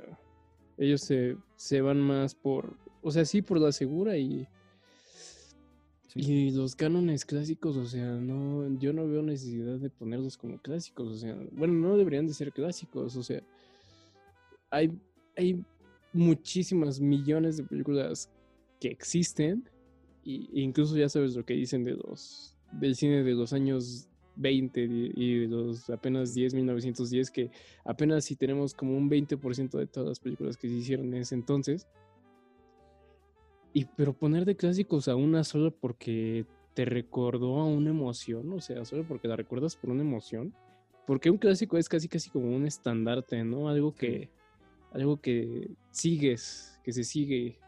ellos 0.78 1.00
se, 1.02 1.36
se 1.56 1.80
van 1.80 2.00
más 2.00 2.34
por, 2.34 2.76
o 3.02 3.10
sea, 3.10 3.24
sí, 3.24 3.42
por 3.42 3.60
la 3.60 3.72
segura 3.72 4.16
y... 4.16 4.46
Y 6.14 6.50
los 6.50 6.76
cánones 6.76 7.24
clásicos, 7.24 7.74
o 7.74 7.86
sea, 7.86 8.04
no, 8.16 8.68
yo 8.78 8.92
no 8.92 9.08
veo 9.08 9.22
necesidad 9.22 9.78
de 9.78 9.88
ponerlos 9.88 10.36
como 10.36 10.58
clásicos, 10.58 11.08
o 11.08 11.16
sea, 11.16 11.34
bueno, 11.52 11.72
no 11.72 11.96
deberían 11.96 12.26
de 12.26 12.34
ser 12.34 12.52
clásicos, 12.52 13.16
o 13.16 13.22
sea, 13.22 13.42
hay, 14.68 14.92
hay 15.38 15.64
muchísimas 16.12 17.00
millones 17.00 17.56
de 17.56 17.64
películas 17.64 18.28
que 18.78 18.88
existen, 18.88 19.66
y, 20.22 20.50
e 20.52 20.60
incluso 20.60 20.98
ya 20.98 21.08
sabes 21.08 21.34
lo 21.34 21.46
que 21.46 21.54
dicen 21.54 21.82
de 21.82 21.92
los, 21.92 22.58
del 22.72 22.94
cine 22.94 23.22
de 23.22 23.32
los 23.32 23.54
años 23.54 24.06
20 24.36 24.80
y 25.14 25.38
de 25.40 25.48
los 25.48 25.90
apenas 25.90 26.34
10, 26.34 26.54
1910, 26.54 27.30
que 27.30 27.50
apenas 27.84 28.24
si 28.24 28.36
tenemos 28.36 28.74
como 28.74 28.96
un 28.96 29.10
20% 29.10 29.78
de 29.78 29.86
todas 29.86 30.08
las 30.08 30.20
películas 30.20 30.56
que 30.56 30.68
se 30.68 30.74
hicieron 30.74 31.06
en 31.08 31.22
ese 31.22 31.34
entonces. 31.34 31.86
Y 33.72 33.86
pero 33.96 34.12
poner 34.12 34.44
de 34.44 34.56
clásicos 34.56 35.08
a 35.08 35.16
una 35.16 35.44
solo 35.44 35.74
porque 35.74 36.46
te 36.74 36.84
recordó 36.84 37.58
a 37.58 37.66
una 37.66 37.90
emoción, 37.90 38.52
o 38.52 38.60
sea, 38.60 38.84
solo 38.84 39.04
porque 39.06 39.28
la 39.28 39.36
recuerdas 39.36 39.76
por 39.76 39.90
una 39.90 40.02
emoción. 40.02 40.54
Porque 41.06 41.30
un 41.30 41.38
clásico 41.38 41.78
es 41.78 41.88
casi 41.88 42.08
casi 42.08 42.30
como 42.30 42.54
un 42.54 42.66
estandarte, 42.66 43.42
¿no? 43.44 43.68
Algo 43.68 43.94
que 43.94 44.30
algo 44.92 45.20
que 45.20 45.70
sigues, 45.90 46.78
que 46.84 46.92
se 46.92 47.04
sigue. 47.04 47.58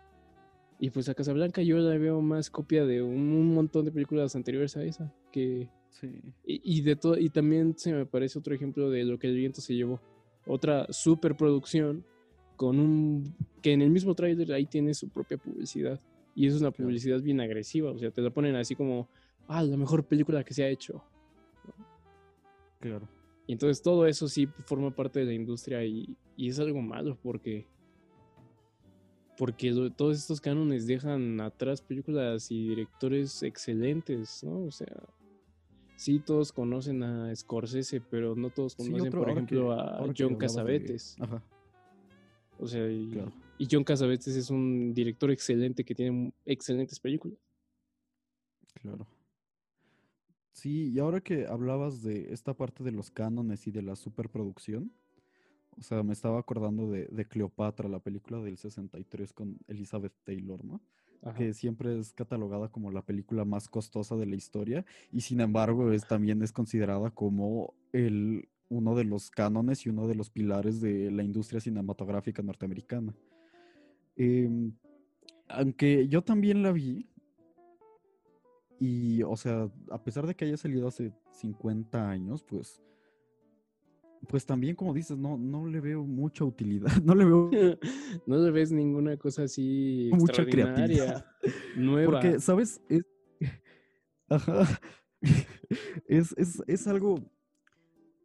Y 0.79 0.91
pues 0.91 1.09
a 1.09 1.15
Casablanca 1.15 1.63
yo 1.63 1.79
la 1.79 1.97
veo 1.97 2.21
más 2.21 2.51
copia 2.51 2.85
de 2.85 3.03
un, 3.03 3.33
un 3.33 3.55
montón 3.55 3.85
de 3.85 3.93
películas 3.93 4.37
anteriores 4.37 4.77
a 4.77 4.85
esa, 4.85 5.13
que 5.33 5.69
y, 6.45 6.83
de 6.83 6.97
todo, 6.97 7.19
y 7.19 7.31
también 7.31 7.77
se 7.77 7.93
me 7.93 8.07
parece 8.07 8.39
otro 8.39 8.55
ejemplo 8.55 8.91
de 8.91 9.05
lo 9.05 9.19
que 9.19 9.29
el 9.29 9.37
viento 9.37 9.61
se 9.61 9.75
llevó. 9.75 10.01
Otra 10.47 10.87
superproducción 10.91 12.05
con 12.57 12.79
un 12.79 13.35
que 13.63 13.73
en 13.73 13.83
el 13.83 13.91
mismo 13.91 14.15
tráiler 14.15 14.53
ahí 14.53 14.67
tiene 14.67 14.95
su 14.95 15.09
propia 15.09 15.39
publicidad. 15.39 16.01
Y 16.35 16.47
es 16.47 16.61
una 16.61 16.71
publicidad 16.71 17.23
bien 17.23 17.41
agresiva. 17.41 17.91
O 17.91 17.99
sea, 17.99 18.11
te 18.11 18.21
la 18.21 18.31
ponen 18.31 18.57
así 18.57 18.75
como, 18.75 19.09
ah, 19.47 19.63
la 19.63 19.77
mejor 19.77 20.05
película 20.05 20.45
que 20.45 20.53
se 20.53 20.65
ha 20.65 20.69
hecho. 20.69 21.03
Claro. 22.81 23.09
Y 23.47 23.53
entonces 23.53 23.83
todo 23.83 24.07
eso 24.07 24.29
sí 24.29 24.47
forma 24.67 24.95
parte 24.95 25.21
de 25.21 25.27
la 25.27 25.33
industria 25.33 25.85
y, 25.85 26.17
y 26.37 26.49
es 26.49 26.59
algo 26.59 26.81
malo 26.83 27.17
porque 27.23 27.67
porque 29.37 29.73
todos 29.97 30.17
estos 30.17 30.41
cánones 30.41 30.87
dejan 30.87 31.41
atrás 31.41 31.83
películas 31.83 32.51
y 32.51 32.69
directores 32.69 33.43
excelentes, 33.43 34.45
¿no? 34.45 34.65
O 34.65 34.71
sea, 34.71 34.95
sí 36.05 36.19
todos 36.19 36.53
conocen 36.53 37.03
a 37.03 37.35
Scorsese, 37.35 37.99
pero 38.03 38.37
no 38.37 38.51
todos 38.51 38.77
conocen, 38.77 39.11
por 39.11 39.31
ejemplo, 39.31 39.73
a 39.73 40.05
John 40.17 40.37
Casavetes. 40.37 41.17
Ajá. 41.19 41.43
O 42.59 42.67
sea, 42.67 42.87
y, 42.91 43.11
John 43.71 43.85
Casavetes 43.85 44.37
es 44.37 44.51
un 44.51 44.93
director 44.93 45.31
excelente 45.31 45.83
que 45.83 45.95
tiene 45.95 46.35
excelentes 46.45 47.01
películas. 47.01 47.39
Claro. 48.75 49.07
Sí, 50.53 50.93
y 50.93 50.99
ahora 50.99 51.23
que 51.23 51.47
hablabas 51.47 52.03
de 52.03 52.35
esta 52.35 52.53
parte 52.53 52.85
de 52.85 52.93
los 52.93 53.11
cánones 53.11 53.67
y 53.67 53.71
de 53.71 53.81
la 53.81 53.97
superproducción, 53.97 54.93
o 55.79 55.83
sea, 55.83 56.03
me 56.03 56.13
estaba 56.13 56.39
acordando 56.39 56.91
de, 56.91 57.07
de 57.07 57.25
Cleopatra, 57.25 57.89
la 57.89 58.01
película 58.01 58.43
del 58.43 58.59
63 58.59 59.33
con 59.33 59.59
Elizabeth 59.69 60.15
Taylor, 60.23 60.63
¿no? 60.65 60.83
Que 61.37 61.55
siempre 61.55 61.99
es 61.99 62.13
catalogada 62.13 62.69
como 62.69 62.91
la 62.91 63.03
película 63.03 63.45
más 63.45 63.69
costosa 63.69 64.17
de 64.17 64.27
la 64.27 64.37
historia 64.37 64.85
y 65.11 65.23
sin 65.23 65.41
embargo 65.41 65.91
es, 65.93 66.07
también 66.07 66.43
es 66.43 66.53
considerada 66.53 67.11
como 67.11 67.75
el, 67.93 68.49
uno 68.69 68.95
de 68.95 69.05
los 69.05 69.31
cánones 69.31 69.87
y 69.87 69.91
uno 69.91 70.07
de 70.07 70.15
los 70.15 70.31
pilares 70.31 70.81
de 70.81 71.11
la 71.11 71.23
industria 71.23 71.61
cinematográfica 71.61 72.43
norteamericana. 72.43 73.15
Em, 74.17 74.73
aunque 75.49 76.09
yo 76.09 76.23
también 76.23 76.63
la 76.63 76.73
vi, 76.73 77.09
y 78.79 79.23
o 79.23 79.37
sea, 79.37 79.71
a 79.91 80.03
pesar 80.03 80.27
de 80.27 80.35
que 80.35 80.45
haya 80.45 80.57
salido 80.57 80.89
hace 80.89 81.13
50 81.33 82.11
años, 82.11 82.43
pues 82.43 82.83
pues 84.25 84.47
también, 84.47 84.77
como 84.77 84.95
dices, 84.95 85.17
no, 85.17 85.37
no 85.37 85.67
le 85.67 85.81
veo 85.81 86.05
mucha 86.05 86.45
utilidad. 86.45 86.91
No 87.05 87.15
le 87.15 87.25
veo. 87.25 87.51
no 88.27 88.37
le 88.39 88.51
ves 88.51 88.73
ninguna 88.73 89.17
cosa 89.17 89.45
así 89.45 90.11
mucha 90.13 90.45
creatividad. 90.45 91.27
nueva. 91.77 92.13
Porque, 92.13 92.41
¿sabes? 92.41 92.81
Es, 92.89 93.05
ajá. 94.29 94.81
Es, 96.07 96.35
es, 96.37 96.63
es, 96.67 96.87
algo. 96.87 97.19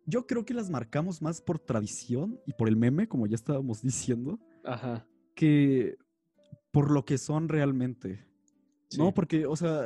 Yo 0.06 0.28
creo 0.28 0.46
que 0.46 0.54
las 0.54 0.70
marcamos 0.70 1.22
más 1.22 1.42
por 1.42 1.60
tradición 1.60 2.40
y 2.46 2.54
por 2.54 2.68
el 2.68 2.76
meme, 2.76 3.08
como 3.08 3.28
ya 3.28 3.36
estábamos 3.36 3.82
diciendo. 3.82 4.40
Ajá. 4.64 5.08
Que 5.36 5.98
por 6.72 6.92
lo 6.92 7.06
que 7.06 7.18
son 7.18 7.48
realmente. 7.48 8.26
No, 8.98 9.14
porque, 9.14 9.46
o 9.46 9.56
sea, 9.56 9.86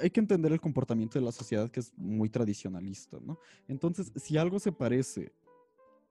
hay 0.00 0.10
que 0.10 0.20
entender 0.20 0.52
el 0.52 0.60
comportamiento 0.60 1.18
de 1.18 1.24
la 1.24 1.32
sociedad 1.32 1.70
que 1.70 1.80
es 1.80 1.92
muy 1.96 2.28
tradicionalista, 2.28 3.18
¿no? 3.20 3.38
Entonces, 3.68 4.12
si 4.16 4.36
algo 4.36 4.58
se 4.58 4.72
parece 4.72 5.32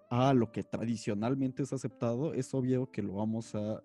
a 0.10 0.34
lo 0.34 0.52
que 0.52 0.64
tradicionalmente 0.64 1.64
es 1.64 1.72
aceptado, 1.72 2.34
es 2.34 2.54
obvio 2.54 2.92
que 2.92 3.02
lo 3.02 3.14
vamos 3.14 3.56
a 3.56 3.82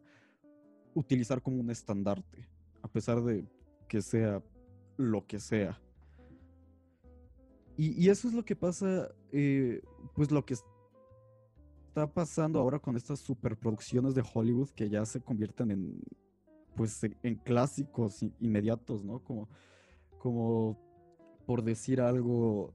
utilizar 0.95 1.41
como 1.41 1.61
un 1.61 1.71
estandarte, 1.71 2.49
a 2.83 2.89
pesar 2.89 3.23
de 3.23 3.47
que 3.89 4.03
sea 4.03 4.43
lo 4.97 5.25
que 5.27 5.39
sea. 5.39 5.81
Y, 7.79 8.09
eso 8.09 8.27
es 8.27 8.35
lo 8.35 8.43
que 8.43 8.57
pasa, 8.57 9.15
eh, 9.33 9.83
pues 10.15 10.31
lo 10.31 10.45
que 10.47 10.55
está 10.55 12.13
pasando 12.13 12.59
ahora 12.59 12.79
con 12.79 12.97
estas 12.97 13.21
superproducciones 13.21 14.15
de 14.15 14.25
Hollywood 14.35 14.71
que 14.71 14.89
ya 14.89 15.05
se 15.05 15.21
convierten 15.21 15.71
en, 15.71 16.03
pues, 16.75 17.03
en 17.23 17.37
clásicos 17.37 18.23
inmediatos, 18.41 19.05
¿no? 19.05 19.19
Como 19.23 19.49
como 20.19 20.79
por 21.47 21.63
decir 21.63 22.01
algo 22.01 22.75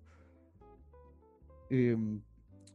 em, 1.70 2.22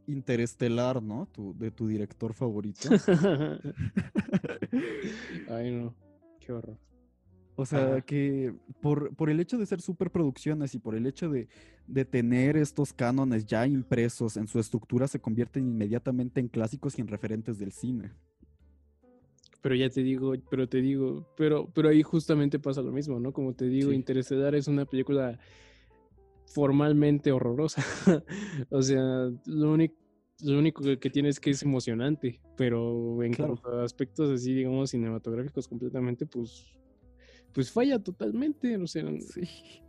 interestelar, 0.06 1.02
¿no? 1.02 1.28
de 1.54 1.70
tu 1.70 1.88
director 1.88 2.35
favorito. 2.35 2.88
Ay, 5.49 5.73
no, 5.73 5.94
qué 6.40 6.52
horror. 6.52 6.78
O 7.58 7.64
sea, 7.64 8.02
que 8.02 8.54
por, 8.82 9.16
por, 9.16 9.30
el 9.30 9.40
hecho 9.40 9.56
de 9.56 9.64
ser 9.64 9.80
superproducciones 9.80 10.75
y 10.75 10.78
por 10.78 10.94
el 10.94 11.06
hecho 11.06 11.30
de, 11.30 11.49
de, 11.87 12.04
tener 12.04 12.58
estos 12.58 12.92
cánones 12.92 13.46
ya 13.46 13.66
impresos 13.66 14.37
en 14.37 14.46
su 14.46 14.61
estructura, 14.61 15.08
se 15.08 15.20
convierten 15.20 15.66
inmediatamente 15.66 16.38
en 16.38 16.49
clásicos 16.49 16.99
y 16.99 17.00
en 17.00 17.08
referentes 17.08 17.58
del 17.58 17.73
cine. 17.73 18.12
Pero 19.66 19.75
ya 19.75 19.90
te 19.90 20.04
digo, 20.04 20.32
pero 20.49 20.68
te 20.68 20.80
digo, 20.80 21.26
pero, 21.37 21.68
pero 21.75 21.88
ahí 21.88 22.00
justamente 22.00 22.61
pasa 22.61 22.82
lo 22.82 22.92
mismo, 22.92 23.18
¿no? 23.18 23.32
Como 23.32 23.52
te 23.52 23.64
digo, 23.64 23.90
sí. 23.90 23.96
Interestelar 23.96 24.54
es 24.54 24.68
una 24.68 24.85
película 24.85 25.40
formalmente 26.46 27.32
horrorosa. 27.32 27.82
o 28.70 28.80
sea, 28.80 29.28
lo 29.44 29.73
único, 29.73 29.96
lo 30.44 30.61
único 30.61 30.85
que 31.00 31.11
tiene 31.11 31.30
es 31.30 31.40
que 31.40 31.50
es 31.50 31.64
emocionante, 31.64 32.40
pero 32.56 33.20
en 33.25 33.35
cuanto 33.35 33.68
a 33.70 33.82
aspectos 33.82 34.30
así, 34.30 34.54
digamos, 34.54 34.90
cinematográficos 34.90 35.66
completamente, 35.66 36.26
pues, 36.26 36.78
pues 37.52 37.68
falla 37.73 37.99
totalmente. 37.99 38.76
O 38.76 38.87
sea, 38.87 39.04
sí. 39.18 39.82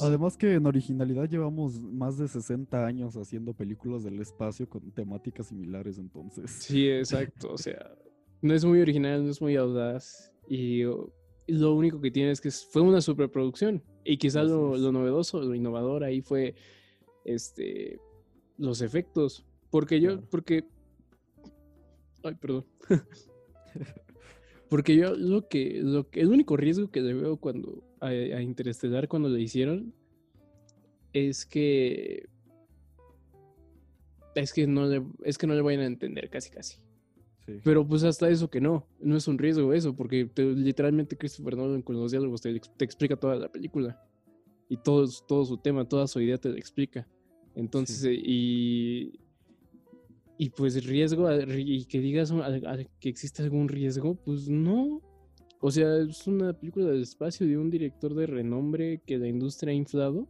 Además 0.00 0.36
que 0.36 0.54
en 0.54 0.66
originalidad 0.66 1.28
llevamos 1.28 1.80
más 1.80 2.18
de 2.18 2.26
60 2.26 2.84
años 2.84 3.16
haciendo 3.16 3.54
películas 3.54 4.02
del 4.02 4.18
espacio 4.18 4.68
con 4.68 4.90
temáticas 4.90 5.46
similares, 5.46 5.96
entonces. 5.96 6.50
Sí, 6.50 6.88
exacto. 6.88 7.52
O 7.52 7.56
sea, 7.56 7.94
no 8.42 8.54
es 8.54 8.64
muy 8.64 8.80
original, 8.80 9.24
no 9.24 9.30
es 9.30 9.40
muy 9.40 9.56
audaz. 9.56 10.32
Y 10.48 10.82
lo 11.46 11.74
único 11.74 12.00
que 12.00 12.10
tiene 12.10 12.30
es 12.30 12.40
que 12.40 12.50
fue 12.50 12.82
una 12.82 13.00
superproducción. 13.00 13.82
Y 14.04 14.16
quizás 14.16 14.48
lo, 14.48 14.76
novedoso, 14.92 15.40
lo 15.42 15.54
innovador 15.54 16.04
ahí 16.04 16.22
fue 16.22 16.54
este 17.24 18.00
los 18.56 18.80
efectos. 18.80 19.44
Porque 19.70 20.00
yo, 20.00 20.20
porque. 20.22 20.64
Ay, 22.22 22.34
perdón. 22.34 22.66
porque 24.68 24.96
yo 24.96 25.14
lo 25.14 25.48
que, 25.48 25.80
lo 25.82 26.08
que. 26.10 26.20
El 26.20 26.28
único 26.28 26.56
riesgo 26.56 26.90
que 26.90 27.00
le 27.00 27.14
veo 27.14 27.36
cuando. 27.36 27.84
A, 28.00 28.08
a 28.08 28.42
Interestelar 28.42 29.08
cuando 29.08 29.28
lo 29.28 29.38
hicieron. 29.38 29.94
Es 31.12 31.46
que. 31.46 32.28
Es 34.34 34.52
que 34.52 34.66
no 34.66 34.86
le, 34.86 35.02
es 35.24 35.36
que 35.36 35.46
no 35.46 35.54
le 35.54 35.60
vayan 35.60 35.82
a 35.82 35.86
entender 35.86 36.30
casi 36.30 36.50
casi. 36.50 36.78
Pero 37.64 37.86
pues 37.86 38.04
hasta 38.04 38.28
eso 38.28 38.48
que 38.48 38.60
no, 38.60 38.86
no 39.00 39.16
es 39.16 39.26
un 39.28 39.38
riesgo 39.38 39.72
eso, 39.72 39.94
porque 39.94 40.28
literalmente 40.36 41.16
Christopher 41.16 41.56
Nolan 41.56 41.82
con 41.82 41.96
los 41.96 42.10
diálogos 42.10 42.40
te, 42.40 42.50
explica 42.84 43.16
toda 43.16 43.36
la 43.36 43.50
película. 43.50 44.02
Y 44.68 44.76
todo, 44.76 45.08
todo 45.26 45.44
su 45.44 45.58
tema, 45.58 45.88
toda 45.88 46.06
su 46.06 46.20
idea 46.20 46.38
te 46.38 46.48
la 46.48 46.58
explica. 46.58 47.06
Entonces, 47.54 48.04
eh, 48.04 48.14
y, 48.14 49.18
y 50.38 50.50
pues 50.50 50.84
riesgo, 50.86 51.28
y 51.32 51.84
que 51.86 52.00
digas 52.00 52.32
que 53.00 53.08
existe 53.08 53.42
algún 53.42 53.68
riesgo, 53.68 54.14
pues 54.14 54.48
no, 54.48 55.02
O 55.60 55.70
sea, 55.70 55.98
es 55.98 56.26
una 56.26 56.52
película 56.52 56.86
del 56.86 57.02
espacio 57.02 57.46
de 57.46 57.58
un 57.58 57.68
director 57.68 58.14
de 58.14 58.26
renombre 58.26 59.02
que 59.04 59.18
la 59.18 59.28
industria 59.28 59.72
ha 59.72 59.74
inflado 59.74 60.28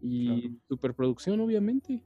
y 0.00 0.58
superproducción, 0.68 1.40
obviamente. 1.40 2.02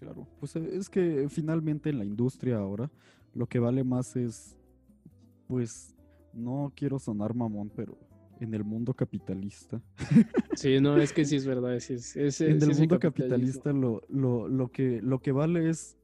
Claro, 0.00 0.26
pues 0.40 0.56
eh, 0.56 0.68
es 0.72 0.90
que 0.90 1.28
finalmente 1.28 1.90
en 1.90 1.98
la 1.98 2.04
industria 2.04 2.58
ahora 2.58 2.90
lo 3.34 3.46
que 3.46 3.58
vale 3.58 3.84
más 3.84 4.16
es, 4.16 4.56
pues, 5.48 5.94
no 6.32 6.72
quiero 6.74 6.98
sonar 6.98 7.34
mamón, 7.34 7.70
pero 7.74 7.98
en 8.40 8.54
el 8.54 8.64
mundo 8.64 8.94
capitalista. 8.94 9.80
Sí, 10.54 10.80
no, 10.80 10.98
es 10.98 11.12
que 11.14 11.24
sí 11.24 11.36
es 11.36 11.46
verdad. 11.46 11.74
es- 11.74 11.90
es- 11.90 12.14
en 12.16 12.30
sí 12.30 12.44
el 12.70 12.76
mundo 12.76 12.98
capitalista 12.98 13.72
lo, 13.72 14.02
lo, 14.08 14.48
lo, 14.48 14.68
que, 14.70 15.00
lo 15.00 15.18
que 15.20 15.32
vale 15.32 15.70
es 15.70 15.96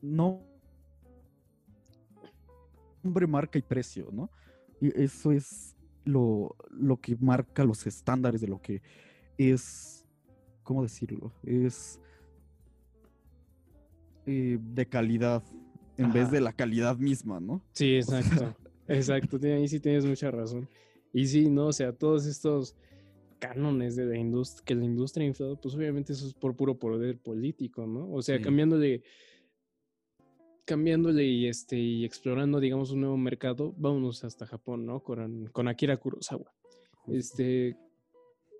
no 0.00 0.42
nombre, 3.04 3.26
marca 3.28 3.58
y 3.58 3.62
precio, 3.62 4.08
¿no? 4.12 4.28
Y 4.80 4.88
eso 5.00 5.30
es 5.32 5.76
lo, 6.04 6.56
lo 6.70 6.96
que 7.00 7.16
marca 7.20 7.64
los 7.64 7.86
estándares 7.86 8.40
de 8.40 8.48
lo 8.48 8.60
que 8.60 8.82
es, 9.38 10.04
¿cómo 10.64 10.82
decirlo? 10.82 11.32
Es 11.44 12.00
eh, 14.26 14.58
de 14.60 14.86
calidad 14.86 15.42
en 15.96 16.12
vez 16.12 16.30
de 16.30 16.40
la 16.40 16.52
calidad 16.52 16.96
misma, 16.96 17.40
¿no? 17.40 17.62
Sí, 17.72 17.96
exacto. 17.96 18.54
Exacto, 18.88 19.38
ahí 19.42 19.68
sí 19.68 19.78
tienes 19.80 20.04
mucha 20.04 20.30
razón. 20.30 20.68
Y 21.12 21.26
sí, 21.26 21.48
no, 21.48 21.68
o 21.68 21.72
sea, 21.72 21.92
todos 21.92 22.26
estos 22.26 22.74
cánones 23.38 23.94
de 23.96 24.04
la 24.06 24.18
industria, 24.18 24.64
que 24.66 24.74
la 24.74 24.84
industria 24.84 25.24
ha 25.24 25.28
inflado, 25.28 25.58
pues 25.60 25.74
obviamente 25.76 26.12
eso 26.12 26.26
es 26.26 26.34
por 26.34 26.56
puro 26.56 26.78
poder 26.78 27.18
político, 27.18 27.86
¿no? 27.86 28.10
O 28.12 28.20
sea, 28.22 28.36
Sí. 28.38 28.42
cambiándole, 28.42 29.02
cambiándole 30.64 31.24
y 31.24 31.46
este, 31.46 31.76
y 31.76 32.04
explorando, 32.04 32.60
digamos, 32.60 32.90
un 32.90 33.00
nuevo 33.00 33.16
mercado, 33.16 33.72
vámonos 33.76 34.24
hasta 34.24 34.46
Japón, 34.46 34.84
¿no? 34.84 35.00
Con, 35.02 35.46
con 35.52 35.68
Akira 35.68 35.96
Kurosawa. 35.96 36.52
Este, 37.08 37.76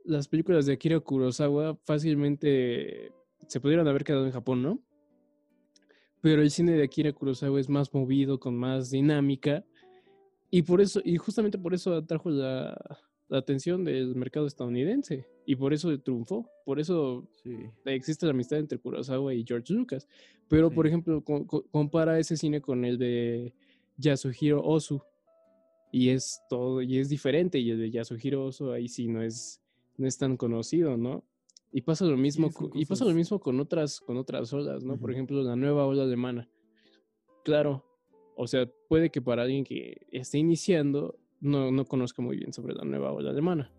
las 0.05 0.29
películas 0.29 0.67
de 0.67 0.75
Akira 0.75 0.99
Kurosawa 1.01 1.77
fácilmente 1.85 3.13
se 3.47 3.61
pudieron 3.61 3.87
haber 3.89 4.05
quedado 4.05 4.25
en 4.27 4.33
Japón, 4.33 4.63
¿no? 4.63 4.81
Pero 6.23 6.41
el 6.41 6.51
cine 6.51 6.73
de 6.73 6.85
Akira 6.85 7.13
Kurosawa 7.13 7.61
es 7.61 7.69
más 7.69 7.93
movido, 7.93 8.39
con 8.41 8.57
más 8.57 8.91
dinámica. 8.91 9.65
Y 10.51 10.63
por 10.63 10.81
eso, 10.81 11.01
y 11.05 11.17
justamente 11.17 11.59
por 11.59 11.75
eso 11.75 11.95
atrajo 11.95 12.31
la, 12.31 12.81
la 13.29 13.39
atención 13.39 13.85
del 13.85 14.15
mercado 14.15 14.47
estadounidense. 14.47 15.27
Y 15.45 15.57
por 15.57 15.75
eso 15.75 15.99
triunfó. 16.01 16.49
Por 16.65 16.79
eso 16.79 17.29
existe 17.85 18.25
la 18.27 18.31
amistad 18.31 18.61
entre 18.61 18.79
Kurosawa 18.79 19.35
y 19.35 19.45
George 19.45 19.73
Lucas. 19.75 20.07
Pero, 20.49 20.71
por 20.71 20.87
ejemplo, 20.87 21.25
co- 21.25 21.47
co- 21.47 21.65
compara 21.71 22.19
ese 22.19 22.37
cine 22.37 22.61
con 22.61 22.85
el 22.85 22.99
de 22.99 23.53
Yasuhiro 23.97 24.63
Ozu. 24.63 25.03
Y 25.91 26.11
es 26.11 26.41
todo, 26.49 26.81
y 26.83 26.99
es 26.99 27.09
diferente. 27.09 27.59
Y 27.59 27.71
el 27.71 27.79
de 27.81 27.91
Yasuhiro 27.91 28.45
Ozu 28.47 28.71
ahí 28.71 28.87
sí 28.89 29.09
no 29.09 29.23
es, 29.23 29.61
no 29.97 30.07
es 30.07 30.17
tan 30.17 30.37
conocido, 30.37 30.97
¿no? 30.97 31.25
Y 31.73 31.81
pasa 31.83 32.05
lo 32.05 32.17
mismo, 32.19 32.51
y 32.75 32.85
pasa 32.85 33.05
lo 33.07 33.15
mismo 33.15 33.41
con 33.41 33.59
otras, 33.59 33.99
con 34.01 34.19
otras 34.19 34.53
olas, 34.53 34.85
¿no? 34.85 34.99
Por 34.99 35.11
Ujú. 35.11 35.13
ejemplo, 35.13 35.43
la 35.43 35.57
nueva 35.57 35.87
ola 35.87 36.03
alemana. 36.03 36.49
Claro, 37.45 37.85
o 38.37 38.47
sea, 38.47 38.69
puede 38.89 39.11
que 39.11 39.23
para 39.23 39.43
alguien 39.43 39.65
que 39.65 40.07
esté 40.11 40.39
iniciando 40.39 41.19
no, 41.41 41.71
no 41.73 41.85
conozca 41.87 42.21
muy 42.23 42.37
bien 42.37 42.53
sobre 42.53 42.75
la 42.75 42.85
nueva 42.85 43.13
ola 43.13 43.31
alemana. 43.31 43.73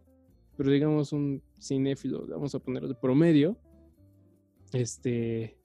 Pero 0.58 0.72
digamos 0.72 1.14
un 1.14 1.42
cinéfilo, 1.60 2.26
vamos 2.28 2.54
a 2.56 2.60
poner 2.60 2.88
de 2.88 2.96
promedio, 2.96 3.58
este, 4.74 5.58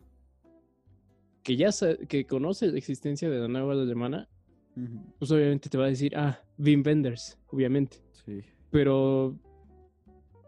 que 1.42 1.56
ya 1.56 1.72
sa- 1.72 1.96
que 1.96 2.26
conoce 2.26 2.66
la 2.70 2.78
existencia 2.78 3.30
de 3.30 3.38
la 3.38 3.48
nueva 3.48 3.68
ola 3.72 3.82
alemana, 3.82 4.28
Ujú. 4.76 5.14
pues 5.18 5.30
obviamente 5.30 5.68
te 5.70 5.78
va 5.78 5.86
a 5.86 5.88
decir, 5.88 6.14
ah, 6.16 6.42
Wim 6.58 6.82
Wenders, 6.84 7.38
obviamente. 7.48 7.98
Sí. 8.12 8.40
Pero, 8.70 9.34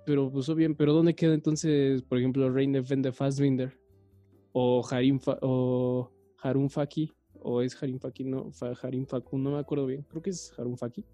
pero 0.07 0.31
pues 0.31 0.49
obvio, 0.49 0.75
pero 0.77 0.93
¿dónde 0.93 1.15
queda 1.15 1.35
entonces, 1.35 2.03
por 2.03 2.19
ejemplo, 2.19 2.51
Reine 2.51 2.81
van 2.81 3.03
der 3.03 3.13
Fassbinder? 3.13 3.79
O 4.53 4.85
Harim, 4.91 5.21
Fa- 5.21 5.39
o 5.43 6.11
Harun 6.43 6.69
Faki, 6.71 7.13
o 7.41 7.63
es 7.63 7.81
Harim 7.83 7.99
Faki, 8.01 8.25
no, 8.25 8.51
Fa- 8.53 8.73
Harim 8.83 9.07
Faku, 9.07 9.39
no 9.39 9.53
me 9.53 9.59
acuerdo 9.59 9.87
bien, 9.87 10.03
creo 10.09 10.21
que 10.23 10.31
es 10.31 10.53
Harun 10.59 10.77
Faki. 10.77 11.05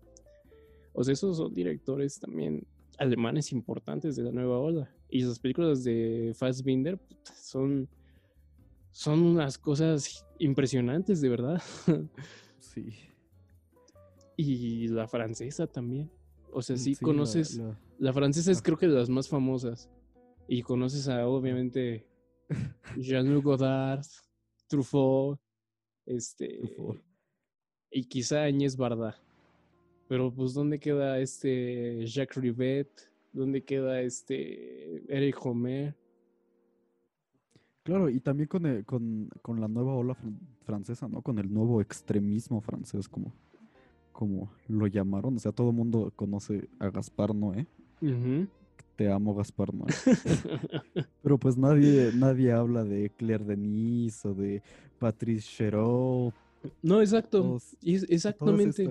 O 0.92 1.04
sea, 1.04 1.12
esos 1.12 1.36
son 1.36 1.52
directores 1.52 2.18
también 2.18 2.66
alemanes 2.98 3.52
importantes 3.52 4.16
de 4.16 4.22
la 4.22 4.32
nueva 4.32 4.58
ola. 4.58 4.90
Y 5.10 5.22
las 5.22 5.38
películas 5.38 5.84
de 5.84 6.32
Fassbinder 6.34 6.98
son, 7.34 7.86
son 8.90 9.20
unas 9.22 9.58
cosas 9.58 10.24
impresionantes, 10.38 11.20
de 11.20 11.28
verdad. 11.28 11.62
Sí. 12.58 12.86
Y 14.36 14.88
la 14.88 15.06
francesa 15.08 15.66
también. 15.66 16.10
O 16.52 16.60
sea, 16.62 16.76
Mm, 16.76 16.78
sí, 16.78 16.96
conoces. 16.96 17.56
La, 17.56 17.64
la- 17.68 17.80
francesa 18.12 18.50
es 18.52 18.62
creo 18.62 18.76
que 18.76 18.88
de 18.88 18.94
las 18.94 19.08
más 19.08 19.28
famosas. 19.28 19.90
Y 20.48 20.62
conoces 20.62 21.08
a, 21.08 21.26
obviamente, 21.26 22.06
Jean-Luc 22.96 23.44
Godard, 23.44 24.04
Truffaut, 24.68 25.38
este. 26.04 26.58
Truffaut. 26.58 27.02
Y 27.90 28.04
quizá 28.04 28.44
Agnès 28.44 28.76
Barda. 28.76 29.16
Pero, 30.08 30.32
pues, 30.32 30.54
¿dónde 30.54 30.78
queda 30.78 31.18
este 31.18 32.04
Jacques 32.06 32.40
Rivet? 32.40 32.88
¿Dónde 33.32 33.64
queda 33.64 34.00
este 34.00 35.02
Eric 35.12 35.44
Homer? 35.44 35.94
Claro, 37.82 38.08
y 38.08 38.20
también 38.20 38.48
con, 38.48 38.66
el- 38.66 38.84
con, 38.84 39.28
con 39.42 39.60
la 39.60 39.68
nueva 39.68 39.94
ola 39.94 40.14
fran- 40.14 40.38
francesa, 40.64 41.08
¿no? 41.08 41.22
Con 41.22 41.38
el 41.38 41.52
nuevo 41.52 41.80
extremismo 41.80 42.60
francés, 42.60 43.08
como, 43.08 43.32
como 44.12 44.50
lo 44.68 44.86
llamaron. 44.86 45.36
O 45.36 45.38
sea, 45.38 45.52
todo 45.52 45.70
el 45.70 45.76
mundo 45.76 46.12
conoce 46.16 46.68
a 46.78 46.90
Gaspar 46.90 47.34
Noé. 47.34 47.66
Te 48.96 49.10
amo, 49.12 49.34
Gaspar 49.34 49.74
Noé. 49.74 49.88
Pero 51.22 51.38
pues 51.38 51.56
nadie, 51.56 52.10
nadie 52.14 52.52
habla 52.52 52.82
de 52.84 53.10
Claire 53.10 53.44
Denis 53.44 54.24
o 54.24 54.32
de 54.34 54.62
Patrice 54.98 55.46
Chéreau. 55.48 56.32
No, 56.82 57.00
exacto. 57.00 57.42
todos- 57.42 57.76
es- 57.82 58.06
exactamente. 58.08 58.88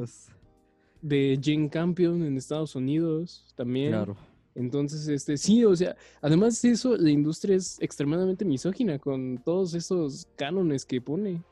De 1.01 1.39
Jane 1.41 1.69
Campion 1.69 2.23
en 2.23 2.37
Estados 2.37 2.75
Unidos 2.75 3.45
también. 3.55 3.91
Claro. 3.91 4.15
Entonces, 4.53 5.07
este, 5.07 5.37
sí, 5.37 5.65
o 5.65 5.75
sea, 5.75 5.95
además 6.21 6.61
de 6.61 6.69
eso, 6.69 6.95
la 6.95 7.09
industria 7.09 7.55
es 7.57 7.77
extremadamente 7.81 8.45
misógina 8.45 8.97
con 8.99 9.37
todos 9.43 9.73
esos 9.73 10.27
cánones 10.37 10.85
que 10.85 11.01
pone. 11.01 11.43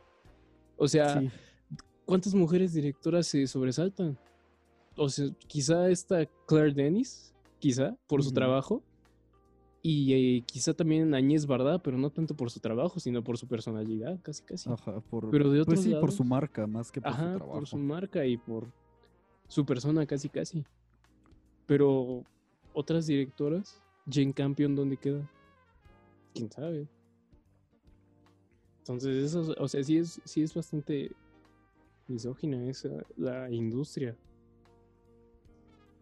O 0.78 0.88
sea, 0.88 1.20
Sí. 1.20 1.30
¿cuántas 2.06 2.34
mujeres 2.34 2.74
directoras 2.74 3.28
se 3.28 3.46
sobresaltan? 3.46 4.18
O 4.96 5.10
sea, 5.10 5.28
quizá 5.48 5.90
esta 5.90 6.26
Claire 6.48 6.74
Dennis, 6.74 7.33
quizá, 7.64 7.96
por 8.08 8.22
su 8.22 8.32
trabajo. 8.34 8.84
Y 9.82 10.14
eh, 10.14 10.44
quizá 10.46 10.74
también 10.74 11.14
Añez 11.14 11.46
Barda, 11.46 11.82
pero 11.82 11.98
no 11.98 12.10
tanto 12.10 12.36
por 12.36 12.50
su 12.52 12.60
trabajo, 12.60 13.00
sino 13.00 13.24
por 13.24 13.38
su 13.38 13.48
personalidad, 13.48 14.20
casi, 14.22 14.44
casi. 14.44 14.70
Ajá, 14.70 15.00
por, 15.10 15.30
Pero 15.30 15.50
de 15.50 15.64
pues 15.64 15.80
otros 15.80 15.84
sí, 15.86 15.96
por 16.00 16.12
su 16.12 16.24
marca 16.26 16.68
más 16.68 16.92
que 16.92 17.00
por 17.02 17.12
Ajá, 17.12 17.32
su 17.34 17.38
trabajo. 17.38 17.60
por 17.60 17.68
su 17.68 17.78
marca 17.78 18.26
y 18.26 18.36
por 18.38 18.68
su 19.48 19.66
persona 19.66 20.06
casi 20.06 20.28
casi. 20.30 20.66
Pero 21.66 22.24
otras 22.74 23.08
directoras, 23.08 23.82
Jane 24.10 24.34
Campion, 24.34 24.76
¿dónde 24.76 24.98
queda? 24.98 25.30
¿Quién 26.34 26.52
sabe? 26.52 26.88
Entonces, 28.80 29.24
eso, 29.24 29.54
o 29.58 29.68
sea, 29.70 29.82
sí 29.84 29.98
es, 29.98 30.22
sí 30.26 30.42
es 30.42 30.54
bastante 30.54 31.12
misógina 32.10 32.70
esa, 32.70 32.90
la 33.16 33.50
industria. 33.50 34.18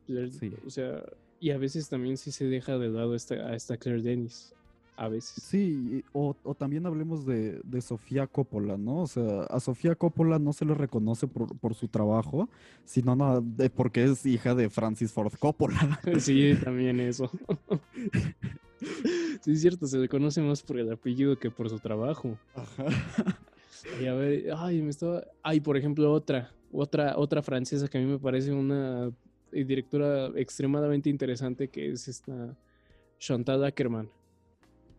La- 0.07 0.27
Sí. 0.31 0.51
O 0.65 0.69
sea, 0.69 1.03
y 1.41 1.49
a 1.49 1.57
veces 1.57 1.89
también 1.89 2.17
sí 2.17 2.31
se 2.31 2.45
deja 2.45 2.77
de 2.77 2.87
lado 2.87 3.15
esta, 3.15 3.33
a 3.33 3.55
esta 3.55 3.75
Claire 3.75 4.03
Dennis. 4.03 4.53
A 4.95 5.07
veces. 5.07 5.43
Sí, 5.43 6.03
o, 6.13 6.35
o 6.43 6.53
también 6.53 6.85
hablemos 6.85 7.25
de, 7.25 7.59
de 7.63 7.81
Sofía 7.81 8.27
Coppola, 8.27 8.77
¿no? 8.77 9.01
O 9.01 9.07
sea, 9.07 9.43
a 9.45 9.59
Sofía 9.59 9.95
Coppola 9.95 10.37
no 10.37 10.53
se 10.53 10.65
le 10.65 10.75
reconoce 10.75 11.27
por, 11.27 11.57
por 11.57 11.73
su 11.73 11.87
trabajo, 11.87 12.47
sino 12.85 13.15
nada 13.15 13.41
de 13.41 13.71
porque 13.71 14.03
es 14.03 14.23
hija 14.27 14.53
de 14.53 14.69
Francis 14.69 15.11
Ford 15.11 15.33
Coppola. 15.39 15.99
Sí, 16.19 16.53
también 16.63 16.99
eso. 16.99 17.29
Sí, 19.41 19.51
es 19.51 19.61
cierto, 19.61 19.85
se 19.85 19.99
le 19.99 20.09
conoce 20.09 20.41
más 20.41 20.63
por 20.63 20.79
el 20.79 20.91
apellido 20.91 21.37
que 21.37 21.51
por 21.51 21.69
su 21.69 21.77
trabajo. 21.77 22.37
Ajá. 22.55 22.85
Y 24.01 24.07
a 24.07 24.13
ver, 24.13 24.51
ay, 24.57 24.81
me 24.81 24.89
estaba. 24.89 25.23
Ay, 25.43 25.59
por 25.59 25.77
ejemplo, 25.77 26.11
otra, 26.11 26.51
otra, 26.71 27.15
otra 27.15 27.43
francesa 27.43 27.87
que 27.87 27.99
a 27.99 28.01
mí 28.01 28.07
me 28.07 28.17
parece 28.17 28.51
una 28.51 29.11
eh, 29.51 29.63
directora 29.63 30.27
extremadamente 30.35 31.09
interesante 31.09 31.67
que 31.69 31.91
es 31.91 32.07
esta 32.07 32.57
Chantal 33.19 33.63
Ackerman. 33.63 34.09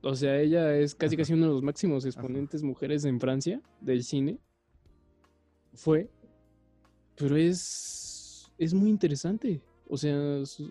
O 0.02 0.14
sea, 0.16 0.40
ella 0.40 0.76
es 0.76 0.94
casi 0.94 1.16
casi 1.16 1.32
uno 1.32 1.46
de 1.46 1.52
los 1.52 1.62
máximos 1.62 2.04
exponentes 2.04 2.62
mujeres 2.62 3.04
en 3.04 3.20
Francia 3.20 3.60
del 3.80 4.02
cine. 4.02 4.38
Fue. 5.74 6.08
Pero 7.16 7.36
es. 7.36 8.50
Es 8.58 8.74
muy 8.74 8.90
interesante. 8.90 9.60
O 9.88 9.96
sea, 9.96 10.44
su- 10.44 10.70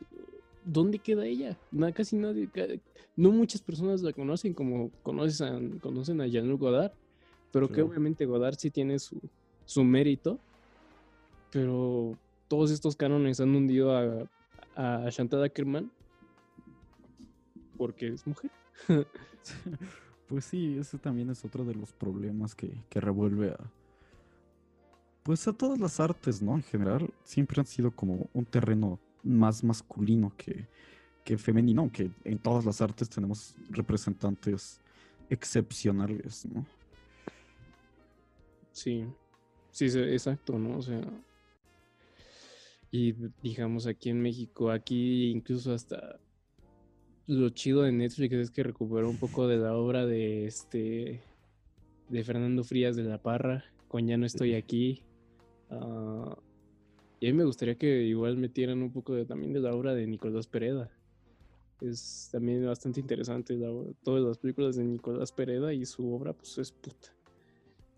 ¿dónde 0.65 0.99
queda 0.99 1.25
ella? 1.25 1.57
Na- 1.71 1.91
casi 1.91 2.15
nadie. 2.17 2.49
No 3.15 3.31
muchas 3.31 3.61
personas 3.61 4.01
la 4.01 4.13
conocen 4.13 4.53
como 4.53 4.91
conoces 5.03 5.41
a- 5.41 5.59
conocen 5.81 6.21
a 6.21 6.27
Jean-Luc 6.27 6.59
Godard. 6.59 6.91
Pero 7.51 7.67
que 7.67 7.81
obviamente 7.81 8.25
Godard 8.25 8.55
sí 8.57 8.69
tiene 8.71 8.97
su, 8.99 9.19
su 9.65 9.83
mérito. 9.83 10.39
Pero 11.51 12.17
todos 12.51 12.69
estos 12.69 12.97
cánones 12.97 13.39
han 13.39 13.55
hundido 13.55 13.95
a, 13.95 15.05
a 15.05 15.09
Chantal 15.09 15.41
Ackerman 15.41 15.89
porque 17.77 18.09
es 18.09 18.27
mujer. 18.27 18.51
Pues 20.27 20.45
sí, 20.45 20.77
ese 20.77 20.97
también 20.97 21.29
es 21.29 21.45
otro 21.45 21.63
de 21.63 21.75
los 21.75 21.93
problemas 21.93 22.53
que, 22.53 22.83
que 22.89 22.99
revuelve 22.99 23.51
a. 23.51 23.57
Pues 25.23 25.47
a 25.47 25.53
todas 25.53 25.79
las 25.79 25.99
artes, 26.01 26.41
¿no? 26.41 26.55
En 26.55 26.63
general, 26.63 27.13
siempre 27.23 27.61
han 27.61 27.65
sido 27.65 27.91
como 27.91 28.29
un 28.33 28.45
terreno 28.45 28.99
más 29.23 29.63
masculino 29.63 30.33
que, 30.37 30.67
que 31.23 31.37
femenino, 31.37 31.81
aunque 31.81 32.11
en 32.25 32.37
todas 32.37 32.65
las 32.65 32.81
artes 32.81 33.09
tenemos 33.09 33.55
representantes 33.69 34.81
excepcionales, 35.29 36.45
¿no? 36.45 36.65
Sí, 38.73 39.05
sí, 39.71 39.89
sí, 39.89 39.99
exacto, 39.99 40.59
¿no? 40.59 40.77
O 40.77 40.81
sea, 40.81 41.01
y 42.91 43.15
digamos 43.41 43.87
aquí 43.87 44.09
en 44.09 44.21
México, 44.21 44.69
aquí 44.69 45.31
incluso 45.31 45.73
hasta 45.73 46.19
lo 47.25 47.49
chido 47.49 47.83
de 47.83 47.93
Netflix 47.93 48.33
es 48.35 48.51
que 48.51 48.63
recuperó 48.63 49.09
un 49.09 49.17
poco 49.17 49.47
de 49.47 49.57
la 49.57 49.75
obra 49.75 50.05
de 50.05 50.45
este 50.45 51.23
de 52.09 52.23
Fernando 52.25 52.65
Frías 52.65 52.97
de 52.97 53.03
la 53.03 53.21
Parra, 53.21 53.63
con 53.87 54.05
Ya 54.05 54.17
no 54.17 54.25
estoy 54.25 54.55
aquí. 54.55 55.03
Ah, 55.69 56.37
y 57.21 57.27
a 57.27 57.31
mí 57.31 57.37
me 57.37 57.45
gustaría 57.45 57.75
que 57.75 58.03
igual 58.03 58.35
metieran 58.35 58.81
un 58.81 58.91
poco 58.91 59.13
de, 59.13 59.25
también 59.25 59.53
de 59.53 59.61
la 59.61 59.73
obra 59.73 59.93
de 59.93 60.05
Nicolás 60.07 60.47
Pereda. 60.47 60.91
Es 61.79 62.27
también 62.31 62.65
bastante 62.65 62.99
interesante 62.99 63.55
la 63.55 63.69
todas 64.03 64.23
las 64.23 64.37
películas 64.37 64.75
de 64.75 64.83
Nicolás 64.83 65.31
Pereda 65.31 65.73
y 65.73 65.85
su 65.85 66.13
obra 66.13 66.33
pues 66.33 66.57
es 66.57 66.71
puta. 66.73 67.15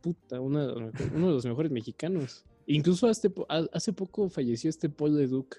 Puta, 0.02 0.40
una 0.40 0.72
uno 1.16 1.28
de 1.28 1.34
los 1.34 1.46
mejores 1.46 1.72
mexicanos. 1.72 2.46
Incluso 2.68 3.08
hace, 3.08 3.32
hace 3.72 3.94
poco 3.94 4.30
falleció 4.30 4.70
este 4.70 4.90
Paul 4.90 5.18
Leduc. 5.18 5.58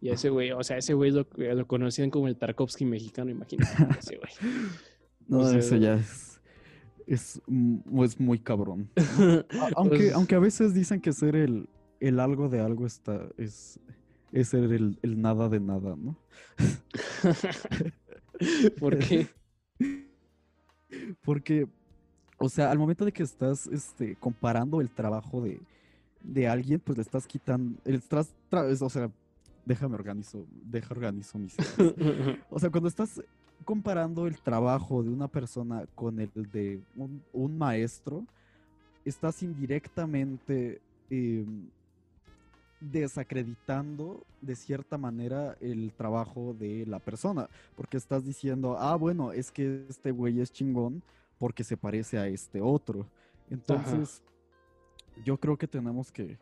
Y 0.00 0.10
ese 0.10 0.28
güey, 0.30 0.52
o 0.52 0.62
sea, 0.62 0.76
ese 0.76 0.94
güey 0.94 1.10
lo, 1.10 1.26
lo 1.36 1.66
conocían 1.66 2.10
como 2.10 2.28
el 2.28 2.36
Tarkovsky 2.36 2.84
mexicano, 2.84 3.30
imagínate. 3.30 3.72
ese 3.98 4.16
güey. 4.16 4.30
No, 5.28 5.40
O 5.40 5.48
sea, 5.48 5.58
eso 5.60 5.76
ya 5.76 5.94
es. 5.94 6.40
Es, 7.06 7.40
es 8.02 8.18
muy 8.20 8.40
cabrón. 8.40 8.90
aunque, 9.76 9.96
Pues- 9.96 10.12
aunque 10.12 10.34
a 10.34 10.40
veces 10.40 10.74
dicen 10.74 11.00
que 11.00 11.12
ser 11.12 11.36
el, 11.36 11.68
el 12.00 12.18
algo 12.18 12.48
de 12.48 12.60
algo 12.60 12.84
está. 12.84 13.28
Es, 13.36 13.78
es 14.32 14.48
ser 14.48 14.72
el, 14.72 14.98
el 15.02 15.20
nada 15.20 15.48
de 15.48 15.60
nada, 15.60 15.94
¿no? 15.96 16.16
¿Por 18.80 18.98
qué? 18.98 19.28
Porque, 21.22 21.68
o 22.38 22.48
sea, 22.48 22.70
al 22.70 22.78
momento 22.78 23.04
de 23.04 23.12
que 23.12 23.22
estás 23.22 23.66
este, 23.68 24.16
comparando 24.16 24.80
el 24.80 24.90
trabajo 24.90 25.40
de, 25.42 25.60
de 26.22 26.48
alguien, 26.48 26.80
pues 26.80 26.98
le 26.98 27.02
estás 27.02 27.26
quitando. 27.26 27.78
El, 27.84 27.96
estás 27.96 28.32
o 28.80 28.90
sea, 28.90 29.10
déjame 29.64 29.94
organizo, 29.94 30.46
deja 30.64 30.94
organizo 30.94 31.38
mis 31.38 31.54
ideas. 31.54 32.38
O 32.50 32.58
sea, 32.58 32.70
cuando 32.70 32.88
estás 32.88 33.20
comparando 33.64 34.26
el 34.26 34.40
trabajo 34.40 35.02
de 35.02 35.10
una 35.10 35.28
persona 35.28 35.84
con 35.94 36.20
el 36.20 36.30
de 36.50 36.80
un, 36.96 37.22
un 37.32 37.58
maestro, 37.58 38.24
estás 39.04 39.42
indirectamente 39.42 40.80
em, 41.10 41.68
desacreditando 42.80 44.24
de 44.40 44.56
cierta 44.56 44.96
manera 44.96 45.56
el 45.60 45.92
trabajo 45.92 46.54
de 46.58 46.86
la 46.86 46.98
persona, 46.98 47.48
porque 47.76 47.96
estás 47.96 48.24
diciendo, 48.24 48.76
ah, 48.78 48.96
bueno, 48.96 49.32
es 49.32 49.50
que 49.50 49.84
este 49.88 50.10
güey 50.10 50.40
es 50.40 50.52
chingón 50.52 51.02
porque 51.38 51.64
se 51.64 51.76
parece 51.76 52.18
a 52.18 52.26
este 52.26 52.60
otro. 52.60 53.06
Entonces, 53.50 54.22
yo 55.24 55.38
creo 55.38 55.56
que 55.56 55.66
tenemos 55.66 56.10
que 56.10 56.38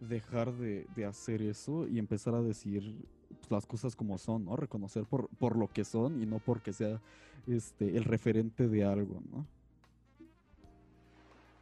dejar 0.00 0.52
de, 0.52 0.86
de 0.94 1.04
hacer 1.04 1.42
eso 1.42 1.86
y 1.86 1.98
empezar 1.98 2.34
a 2.34 2.42
decir 2.42 2.94
pues, 3.28 3.50
las 3.50 3.66
cosas 3.66 3.96
como 3.96 4.18
son, 4.18 4.44
¿no? 4.44 4.56
Reconocer 4.56 5.04
por, 5.04 5.28
por 5.38 5.56
lo 5.56 5.68
que 5.68 5.84
son 5.84 6.22
y 6.22 6.26
no 6.26 6.38
porque 6.38 6.72
sea 6.72 7.00
este, 7.46 7.96
el 7.96 8.04
referente 8.04 8.68
de 8.68 8.84
algo, 8.84 9.22
¿no? 9.30 9.46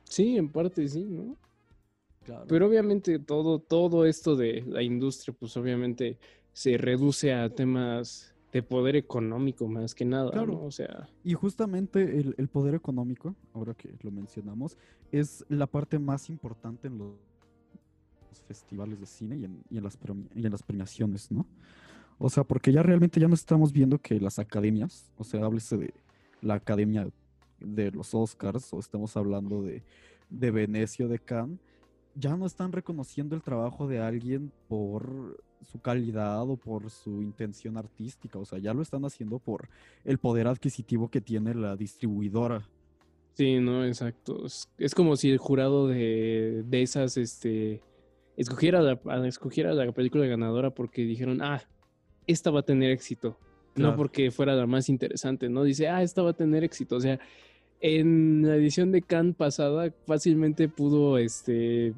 Sí, 0.05 0.37
en 0.37 0.49
parte 0.49 0.89
sí, 0.89 1.05
¿no? 1.05 1.37
Claro. 2.25 2.47
Pero 2.49 2.67
obviamente 2.67 3.19
todo, 3.19 3.59
todo 3.59 4.07
esto 4.07 4.35
de 4.35 4.63
la 4.67 4.83
industria, 4.83 5.35
pues 5.39 5.57
obviamente 5.57 6.19
se 6.53 6.79
reduce 6.79 7.33
a 7.33 7.51
temas 7.51 8.34
de 8.55 8.63
poder 8.63 8.95
económico 8.97 9.67
más 9.69 9.95
que 9.95 10.05
nada, 10.05 10.31
Claro. 10.31 10.53
¿no? 10.55 10.63
O 10.65 10.71
sea, 10.71 11.09
Y 11.25 11.35
justamente 11.35 12.19
el, 12.21 12.35
el 12.39 12.49
poder 12.49 12.75
económico, 12.75 13.35
ahora 13.53 13.75
que 13.75 13.93
lo 14.03 14.11
mencionamos, 14.11 14.79
es 15.13 15.45
la 15.49 15.67
parte 15.67 15.99
más 15.99 16.31
importante 16.31 16.87
en 16.87 16.99
los 16.99 17.15
festivales 18.47 19.01
de 19.01 19.07
cine 19.07 19.37
y 19.39 19.45
en, 19.45 19.63
y 19.71 19.77
en 19.79 19.85
las, 19.85 19.99
premi- 20.01 20.29
y 20.35 20.47
en 20.47 20.53
las 20.53 20.63
premiaciones, 20.63 21.31
¿no? 21.33 21.47
O 22.19 22.31
sea, 22.31 22.45
porque 22.45 22.71
ya 22.73 22.83
realmente 22.83 23.19
ya 23.21 23.27
no 23.27 23.35
estamos 23.35 23.73
viendo 23.73 23.99
que 23.99 24.21
las 24.21 24.39
academias, 24.39 25.11
o 25.19 25.25
sea, 25.25 25.45
háblese 25.45 25.77
de 25.77 25.95
la 26.41 26.55
academia 26.55 27.09
de 27.59 27.91
los 27.91 28.15
Oscars, 28.15 28.73
o 28.73 28.79
estamos 28.79 29.17
hablando 29.17 29.63
de, 29.63 29.83
de 30.31 30.51
Venecia 30.53 31.07
o 31.07 31.09
de 31.09 31.19
Cannes, 31.19 31.59
ya 32.15 32.37
no 32.37 32.47
están 32.47 32.71
reconociendo 32.71 33.35
el 33.35 33.43
trabajo 33.43 33.89
de 33.89 33.99
alguien 33.99 34.53
por 34.69 35.43
su 35.65 35.81
calidad 35.81 36.43
o 36.43 36.57
por 36.57 36.91
su 36.91 37.23
intención 37.23 37.77
artística, 37.77 38.39
o 38.39 38.45
sea, 38.45 38.59
ya 38.59 38.73
lo 38.75 38.83
están 38.83 39.05
haciendo 39.05 39.39
por 39.39 39.69
el 40.05 40.19
poder 40.19 40.47
adquisitivo 40.47 41.09
que 41.09 41.21
tiene 41.21 41.55
la 41.55 41.77
distribuidora. 41.77 42.69
sí, 43.35 43.59
no, 43.61 43.85
exacto. 43.85 44.47
Es, 44.47 44.69
es 44.79 44.95
como 44.95 45.17
si 45.17 45.31
el 45.31 45.39
jurado 45.39 45.89
de, 45.89 46.63
de 46.67 46.83
esas, 46.83 47.17
este, 47.17 47.83
escogiera 48.37 48.81
la, 48.83 49.01
a- 49.07 49.27
escogiera 49.27 49.73
la 49.75 49.91
película 49.93 50.27
ganadora 50.27 50.71
porque 50.71 51.03
dijeron, 51.05 51.41
ah, 51.43 51.61
esta 52.27 52.51
va 52.51 52.61
a 52.61 52.65
tener 52.65 52.91
éxito. 52.91 53.37
No 53.77 53.97
porque 53.97 54.31
fuera 54.31 54.55
la 54.55 54.67
más 54.67 54.89
interesante, 54.89 55.49
¿no? 55.49 55.65
Dice, 55.65 55.89
ah, 55.89 56.01
esta 56.03 56.23
va 56.23 56.31
a 56.31 56.37
tener 56.37 56.63
éxito. 56.63 56.95
O 56.95 57.01
sea, 57.01 57.19
en 57.81 58.43
la 58.47 58.55
edición 58.55 58.93
de 58.93 59.03
Cannes 59.03 59.35
pasada 59.35 59.93
fácilmente 60.07 60.69
pudo, 60.69 61.19
este, 61.19 61.93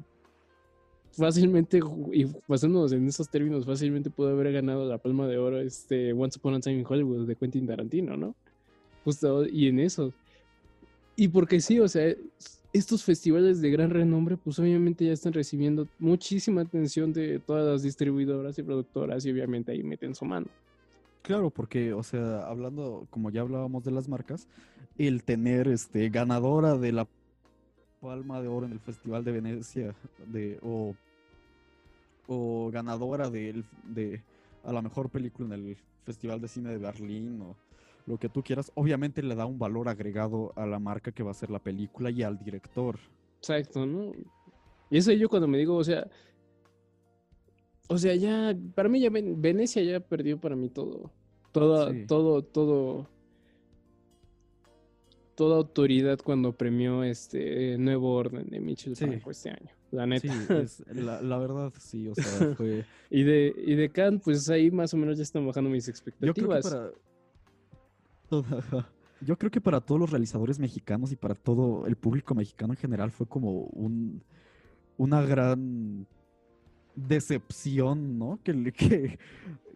fácilmente, 1.17 1.79
y 2.13 2.25
basándonos 2.47 2.91
en 2.91 3.07
esos 3.07 3.29
términos, 3.29 3.65
fácilmente 3.65 4.09
pudo 4.09 4.29
haber 4.29 4.53
ganado 4.53 4.87
la 4.87 4.97
Palma 4.97 5.27
de 5.27 5.37
Oro, 5.37 5.59
este, 5.59 6.13
Once 6.13 6.37
Upon 6.37 6.55
a 6.55 6.59
Time 6.59 6.79
in 6.79 6.85
Hollywood 6.87 7.27
de 7.27 7.35
Quentin 7.35 7.65
Tarantino, 7.65 8.15
¿no? 8.15 8.35
Justo, 9.03 9.45
y 9.45 9.67
en 9.67 9.79
eso. 9.79 10.13
Y 11.15 11.29
porque 11.29 11.59
sí, 11.59 11.79
o 11.79 11.87
sea, 11.87 12.13
estos 12.71 13.03
festivales 13.03 13.61
de 13.61 13.71
gran 13.71 13.89
renombre, 13.89 14.37
pues 14.37 14.59
obviamente 14.59 15.05
ya 15.05 15.13
están 15.13 15.33
recibiendo 15.33 15.87
muchísima 15.99 16.61
atención 16.61 17.11
de 17.13 17.39
todas 17.39 17.65
las 17.65 17.83
distribuidoras 17.83 18.57
y 18.59 18.63
productoras 18.63 19.25
y 19.25 19.31
obviamente 19.31 19.71
ahí 19.71 19.83
meten 19.83 20.13
su 20.13 20.25
mano. 20.25 20.47
Claro, 21.23 21.49
porque, 21.49 21.93
o 21.93 22.03
sea, 22.03 22.41
hablando, 22.47 23.07
como 23.09 23.31
ya 23.31 23.41
hablábamos 23.41 23.83
de 23.83 23.91
las 23.91 24.07
marcas, 24.07 24.47
el 24.97 25.23
tener 25.23 25.67
este 25.67 26.09
ganadora 26.09 26.77
de 26.77 26.91
la 26.91 27.07
Palma 27.99 28.41
de 28.41 28.47
Oro 28.47 28.65
en 28.65 28.73
el 28.73 28.79
Festival 28.79 29.23
de 29.23 29.31
Venecia, 29.31 29.95
de, 30.31 30.59
o, 30.61 30.95
o 32.27 32.69
ganadora 32.71 33.29
del- 33.29 33.65
de, 33.83 34.21
a 34.63 34.71
la 34.73 34.81
mejor 34.81 35.09
película 35.09 35.47
en 35.55 35.65
el 35.67 35.77
Festival 36.03 36.39
de 36.41 36.47
Cine 36.47 36.69
de 36.69 36.77
Berlín, 36.77 37.41
o 37.41 37.55
lo 38.05 38.17
que 38.17 38.29
tú 38.29 38.41
quieras, 38.43 38.71
obviamente 38.75 39.21
le 39.23 39.35
da 39.35 39.45
un 39.45 39.59
valor 39.59 39.89
agregado 39.89 40.53
a 40.55 40.65
la 40.65 40.79
marca 40.79 41.11
que 41.11 41.23
va 41.23 41.31
a 41.31 41.33
ser 41.33 41.49
la 41.49 41.59
película 41.59 42.09
y 42.09 42.23
al 42.23 42.37
director. 42.39 42.97
Exacto, 43.39 43.85
¿no? 43.85 44.11
Y 44.89 44.97
eso 44.97 45.11
yo 45.11 45.27
cuando 45.29 45.47
me 45.47 45.57
digo, 45.57 45.75
o 45.75 45.83
sea, 45.83 46.07
o 47.89 47.97
sea, 47.97 48.15
ya, 48.15 48.55
para 48.75 48.87
mí 48.89 48.99
ya 49.01 49.09
Ven- 49.09 49.41
Venecia 49.41 49.83
ya 49.83 49.99
perdió 49.99 50.39
para 50.39 50.55
mí 50.55 50.69
todo, 50.69 51.11
toda, 51.51 51.91
Sí. 51.91 52.05
todo, 52.07 52.41
todo, 52.43 53.09
toda 55.35 55.57
autoridad 55.57 56.19
cuando 56.23 56.53
premió 56.55 57.03
este 57.03 57.77
Nuevo 57.77 58.13
Orden 58.15 58.49
de 58.49 58.59
Michel 58.59 58.95
Sí. 58.95 59.05
Franco 59.05 59.31
este 59.31 59.49
año, 59.51 59.69
la 59.91 60.03
Sí, 60.19 60.27
neta. 60.29 60.59
es- 60.61 60.83
la, 60.93 61.21
la 61.21 61.37
verdad, 61.37 61.71
sí, 61.79 62.07
o 62.09 62.15
sea, 62.15 62.23
fue... 62.57 62.85
Y 63.09 63.23
de, 63.23 63.53
y 63.57 63.75
de 63.75 63.89
Cannes, 63.89 64.21
pues 64.23 64.49
ahí 64.49 64.69
más 64.71 64.93
o 64.93 64.97
menos 64.97 65.17
ya 65.17 65.23
están 65.23 65.45
bajando 65.47 65.69
mis 65.69 65.85
Yo 65.87 65.93
creo 65.93 66.33
que 66.33 66.41
expectativas. 66.41 66.63
para. 66.65 66.91
Yo 69.21 69.37
creo 69.37 69.49
que 69.49 69.61
para 69.61 69.81
todos 69.81 69.99
los 69.99 70.11
realizadores 70.11 70.59
mexicanos 70.59 71.11
y 71.11 71.15
para 71.15 71.33
todo 71.33 71.87
el 71.87 71.95
público 71.95 72.35
mexicano 72.35 72.73
en 72.73 72.77
general 72.77 73.11
fue 73.11 73.25
como 73.27 73.51
un 73.73 74.21
una 74.97 75.21
gran 75.21 76.05
decepción, 76.95 78.17
¿no? 78.17 78.39
Que, 78.43 78.71
que, 78.73 79.19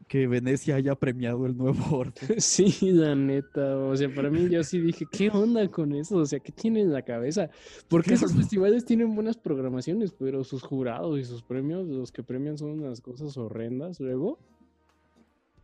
que 0.08 0.28
Venecia 0.28 0.76
haya 0.76 0.96
premiado 0.96 1.46
el 1.46 1.56
nuevo 1.58 1.78
orden. 1.98 2.14
Sí, 2.40 2.92
la 2.92 3.16
neta, 3.16 3.78
o 3.78 3.96
sea, 3.96 4.14
para 4.14 4.30
mí 4.30 4.50
yo 4.50 4.64
sí 4.64 4.80
dije, 4.80 5.06
¿qué 5.12 5.30
onda 5.30 5.68
con 5.70 5.94
eso? 5.94 6.18
O 6.18 6.26
sea, 6.26 6.40
¿qué 6.40 6.52
tiene 6.52 6.82
en 6.82 6.92
la 6.94 7.02
cabeza? 7.02 7.50
Porque 7.90 8.14
esos 8.14 8.34
festivales 8.34 8.86
tienen 8.86 9.14
buenas 9.16 9.38
programaciones, 9.38 10.12
pero 10.12 10.44
sus 10.44 10.62
jurados 10.64 11.20
y 11.20 11.24
sus 11.24 11.42
premios, 11.44 11.88
los 11.88 12.12
que 12.12 12.24
premian 12.24 12.58
son 12.58 12.72
unas 12.82 13.02
cosas 13.02 13.38
horrendas 13.38 14.00
luego. 14.00 14.38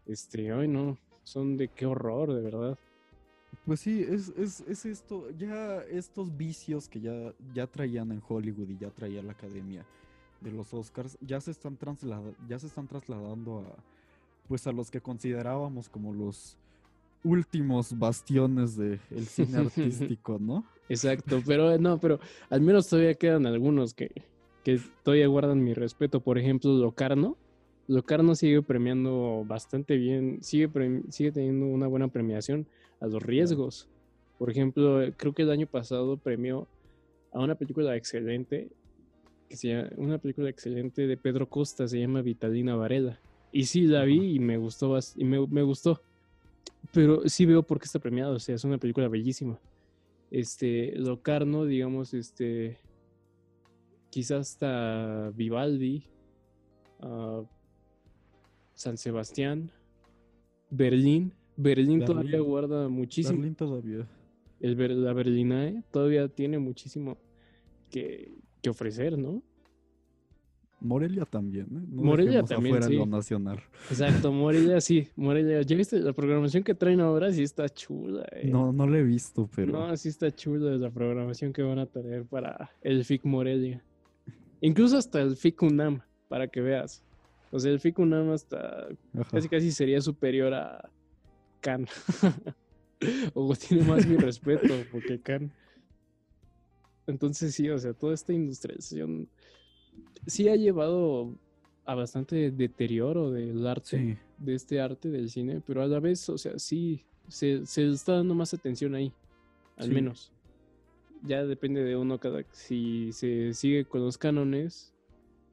Este, 0.06 0.52
ay 0.52 0.68
no, 0.68 0.98
son 1.24 1.58
de 1.58 1.68
qué 1.68 1.86
horror, 1.86 2.34
de 2.34 2.42
verdad. 2.42 2.78
Pues 3.66 3.82
sí, 3.82 4.06
es, 4.08 4.30
es, 4.38 4.62
es 4.62 4.86
esto, 4.86 5.30
ya 5.38 5.82
estos 5.84 6.36
vicios 6.38 6.88
que 6.88 7.02
ya, 7.02 7.34
ya 7.54 7.68
traían 7.68 8.12
en 8.12 8.22
Hollywood 8.26 8.70
y 8.70 8.78
ya 8.78 8.90
traía 8.92 9.22
la 9.22 9.34
academia, 9.34 9.86
de 10.42 10.52
los 10.52 10.74
Oscars 10.74 11.18
ya 11.22 11.42
se 11.42 11.52
están 11.52 11.78
traslada- 11.78 12.36
ya 12.48 12.60
se 12.60 12.68
están 12.68 12.88
trasladando 12.88 13.60
a 13.60 13.76
pues 14.48 14.66
a 14.68 14.72
los 14.72 14.90
que 14.92 15.02
considerábamos 15.02 15.90
como 15.90 16.14
los 16.14 16.58
últimos 17.24 17.98
bastiones 17.98 18.78
del 18.78 19.00
cine 19.26 19.58
artístico, 19.58 20.38
¿no? 20.40 20.64
Exacto, 20.90 21.42
pero 21.46 21.74
eh, 21.74 21.80
no, 21.80 22.00
pero 22.00 22.20
al 22.50 22.62
menos 22.62 22.88
todavía 22.88 23.14
quedan 23.16 23.46
algunos 23.46 23.94
que, 23.94 24.10
que 24.64 24.80
todavía 25.04 25.28
guardan 25.28 25.64
mi 25.64 25.74
respeto. 25.74 26.22
Por 26.22 26.38
ejemplo, 26.38 26.72
Locarno. 26.74 27.36
Locarno 27.90 28.36
sigue 28.36 28.62
premiando 28.62 29.44
bastante 29.48 29.96
bien, 29.96 30.40
sigue, 30.42 30.70
sigue 31.10 31.32
teniendo 31.32 31.68
una 31.68 31.88
buena 31.88 32.10
premiación 32.10 32.68
a 33.00 33.08
los 33.08 33.24
riesgos. 33.24 33.88
Por 34.38 34.50
ejemplo, 34.52 35.00
creo 35.16 35.34
que 35.34 35.44
el 35.44 35.52
año 35.52 35.68
pasado 35.68 36.18
premió 36.18 36.68
a 37.32 37.40
una 37.40 37.56
película 37.56 37.96
excelente, 37.96 38.68
que 39.50 39.56
se 39.56 39.70
llama- 39.70 39.90
una 39.96 40.18
película 40.18 40.50
excelente 40.50 41.08
de 41.08 41.16
Pedro 41.16 41.48
Costa, 41.48 41.88
se 41.88 42.00
llama 42.00 42.22
Vitalina 42.22 42.76
Varela. 42.76 43.20
Y 43.58 43.66
sí, 43.66 43.88
la 43.88 44.04
vi 44.04 44.36
y 44.36 44.40
me 44.40 44.58
gustó, 44.58 44.98
y 45.16 45.24
me, 45.24 45.46
me 45.48 45.64
gustó. 45.64 46.02
Pero 46.94 47.28
sí 47.28 47.46
veo 47.46 47.64
por 47.64 47.80
qué 47.80 47.86
está 47.86 48.00
premiado, 48.00 48.36
o 48.36 48.40
sea, 48.40 48.56
es 48.56 48.64
una 48.64 48.78
película 48.78 49.08
bellísima 49.08 49.60
este, 50.32 50.94
Locarno, 50.98 51.66
digamos, 51.66 52.14
este, 52.14 52.78
quizás 54.10 54.52
hasta 54.52 55.32
Vivaldi, 55.36 56.04
ah, 57.00 57.44
San 58.74 58.98
Sebastián, 58.98 59.72
Berlín. 60.70 61.34
Berlín 61.56 62.06
todavía 62.06 62.40
guarda 62.40 62.88
muchísimo. 62.90 63.38
Berlín 63.38 63.56
todavía. 63.56 64.08
El, 64.60 65.04
la 65.04 65.14
Berlinae 65.14 65.84
todavía 65.92 66.28
tiene 66.28 66.60
muchísimo 66.60 67.18
que, 67.90 68.34
que 68.62 68.70
ofrecer, 68.70 69.18
¿no? 69.18 69.42
Morelia 70.80 71.26
también, 71.26 71.66
¿eh? 71.66 71.86
No 71.90 72.04
Morelia 72.04 72.44
también, 72.44 72.76
afuera 72.76 72.88
sí. 72.88 72.96
lo 72.98 73.06
nacional. 73.08 73.60
Exacto, 73.90 74.32
Morelia 74.32 74.80
sí, 74.80 75.08
Morelia. 75.16 75.62
¿Ya 75.64 75.76
viste 75.76 76.00
la 76.00 76.14
programación 76.14 76.64
que 76.64 76.76
traen 76.76 77.00
ahora? 77.02 77.32
Sí 77.32 77.42
está 77.44 77.68
chula. 77.68 78.26
eh. 78.32 78.48
No, 78.52 78.72
no 78.72 78.86
lo 78.86 78.96
he 78.96 79.04
visto, 79.04 79.50
pero 79.56 79.72
No, 79.72 79.98
sí 79.98 80.10
está 80.10 80.32
chulo 80.32 80.78
la 80.78 80.90
programación 80.92 81.52
que 81.52 81.64
van 81.64 81.80
a 81.80 81.86
tener 81.88 82.26
para 82.26 82.70
el 82.82 83.04
FIC 83.04 83.26
Morelia. 83.26 83.84
Incluso 84.62 84.98
hasta 84.98 85.22
el 85.22 85.36
FIC 85.36 85.64
UNAM, 85.64 86.02
para 86.30 86.48
que 86.48 86.62
veas. 86.62 87.04
O 87.52 87.60
sea, 87.60 87.72
el 87.72 87.80
FIC 87.80 88.00
UNAM 88.00 88.30
hasta 88.32 88.88
Ajá. 89.14 89.30
casi 89.32 89.50
casi 89.50 89.72
sería 89.72 90.00
superior 90.02 90.54
a 90.54 90.90
Can. 91.62 91.88
o 93.34 93.56
tiene 93.56 93.84
más 93.84 94.06
mi 94.06 94.18
respeto, 94.18 94.74
porque 94.92 95.20
Can. 95.20 95.52
Entonces 97.08 97.56
sí, 97.56 97.70
o 97.70 97.78
sea, 97.80 97.94
toda 97.94 98.14
esta 98.14 98.34
industrialización 98.34 99.30
sí 100.26 100.48
ha 100.50 100.56
llevado 100.56 101.34
a 101.86 101.96
bastante 101.96 102.52
deterioro 102.52 103.32
del 103.32 103.66
arte, 103.66 103.98
Sí. 103.98 104.18
de 104.44 104.56
este 104.56 104.82
arte 104.82 105.10
del 105.10 105.30
cine, 105.30 105.62
pero 105.66 105.82
a 105.82 105.88
la 105.88 106.00
vez, 106.00 106.28
o 106.30 106.38
sea, 106.38 106.60
sí, 106.60 107.04
se, 107.28 107.66
se 107.66 107.88
está 107.90 108.14
dando 108.14 108.36
más 108.36 108.54
atención 108.54 108.94
ahí, 108.96 109.12
al 109.78 109.88
Sí. 109.88 109.94
menos. 109.94 110.32
Ya 111.24 111.46
depende 111.46 111.84
de 111.84 111.96
uno 111.96 112.20
cada 112.20 112.44
si 112.52 113.12
se 113.12 113.54
sigue 113.54 113.86
con 113.86 114.02
los 114.02 114.18
cánones, 114.18 114.94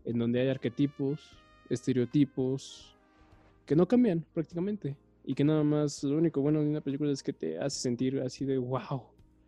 en 0.04 0.18
donde 0.18 0.40
hay 0.40 0.48
arquetipos, 0.48 1.30
estereotipos, 1.70 2.94
que 3.66 3.74
no 3.76 3.86
cambian 3.86 4.24
prácticamente. 4.34 4.96
Y 5.26 5.34
que 5.34 5.42
nada 5.44 5.62
más, 5.64 6.04
lo 6.04 6.18
único 6.18 6.42
bueno 6.42 6.60
de 6.60 6.68
una 6.68 6.82
película 6.82 7.10
es 7.10 7.22
que 7.22 7.32
te 7.32 7.58
hace 7.58 7.80
sentir 7.80 8.20
así 8.20 8.44
de 8.44 8.58
wow. 8.58 9.04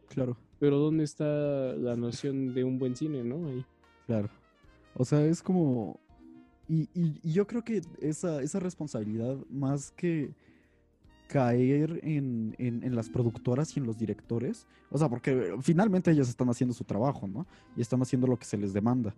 claro, 0.09 0.39
Pero 0.59 0.79
¿dónde 0.79 1.05
está 1.05 1.27
la 1.75 1.97
noción 1.97 2.55
de 2.55 2.65
un 2.65 2.79
buen 2.79 2.97
cine, 2.97 3.23
no? 3.23 3.47
Ahí. 3.49 3.65
claro. 4.07 4.31
O 4.97 5.05
sea, 5.05 5.25
es 5.25 5.43
como... 5.43 6.01
Y, 6.69 6.89
y- 6.95 7.21
y 7.23 7.33
yo 7.33 7.47
creo 7.47 7.63
que 7.63 7.81
esa, 8.01 8.43
esa 8.43 8.59
responsabilidad, 8.59 9.37
más 9.51 9.93
que 9.93 10.33
caer 11.29 12.01
en, 12.03 12.55
en- 12.59 12.83
en 12.83 12.95
las 12.95 13.09
productoras 13.09 13.77
y 13.77 13.81
en 13.81 13.87
los 13.87 13.99
directores, 13.99 14.67
o 14.91 14.99
sea, 14.99 15.09
porque 15.09 15.55
finalmente 15.61 16.11
ellas 16.11 16.29
están 16.29 16.49
haciendo 16.49 16.73
su 16.75 16.85
trabajo, 16.85 17.27
¿no? 17.27 17.47
Y 17.77 17.81
están 17.81 18.01
haciendo 18.03 18.27
lo 18.27 18.37
que 18.39 18.45
se 18.47 18.57
les 18.57 18.73
demanda. 18.73 19.15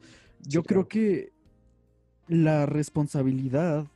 Yo 0.46 0.62
creo 0.62 0.86
claro. 0.86 0.88
que 0.88 1.32
la 2.28 2.66
responsabilidad 2.66 3.86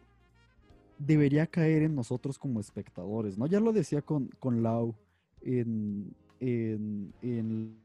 debería 0.98 1.46
caer 1.46 1.82
en 1.82 1.94
nosotros 1.94 2.38
como 2.38 2.60
espectadores, 2.60 3.36
¿no? 3.36 3.46
Ya 3.46 3.60
lo 3.60 3.72
decía 3.72 4.02
con, 4.02 4.28
con 4.38 4.62
Lau 4.62 4.94
en, 5.42 6.14
en, 6.40 7.12
en 7.22 7.76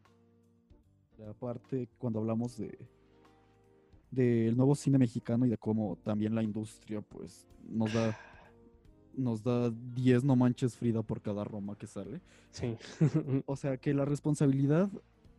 la 1.17 1.33
parte 1.33 1.89
cuando 1.97 2.19
hablamos 2.19 2.57
de 2.57 2.77
del 4.11 4.55
nuevo 4.55 4.75
cine 4.75 4.97
mexicano 4.97 5.45
y 5.45 5.49
de 5.49 5.57
cómo 5.57 5.97
también 6.03 6.33
la 6.33 6.43
industria 6.43 7.01
pues 7.01 7.47
nos 7.67 7.93
da 7.93 8.17
nos 9.15 9.43
da 9.43 9.71
10 9.95 10.23
no 10.23 10.35
manches 10.35 10.75
Frida 10.75 11.01
por 11.01 11.21
cada 11.21 11.43
Roma 11.43 11.75
que 11.75 11.87
sale. 11.87 12.21
Sí. 12.51 12.77
O 13.45 13.55
sea, 13.55 13.77
que 13.77 13.93
la 13.93 14.05
responsabilidad 14.05 14.89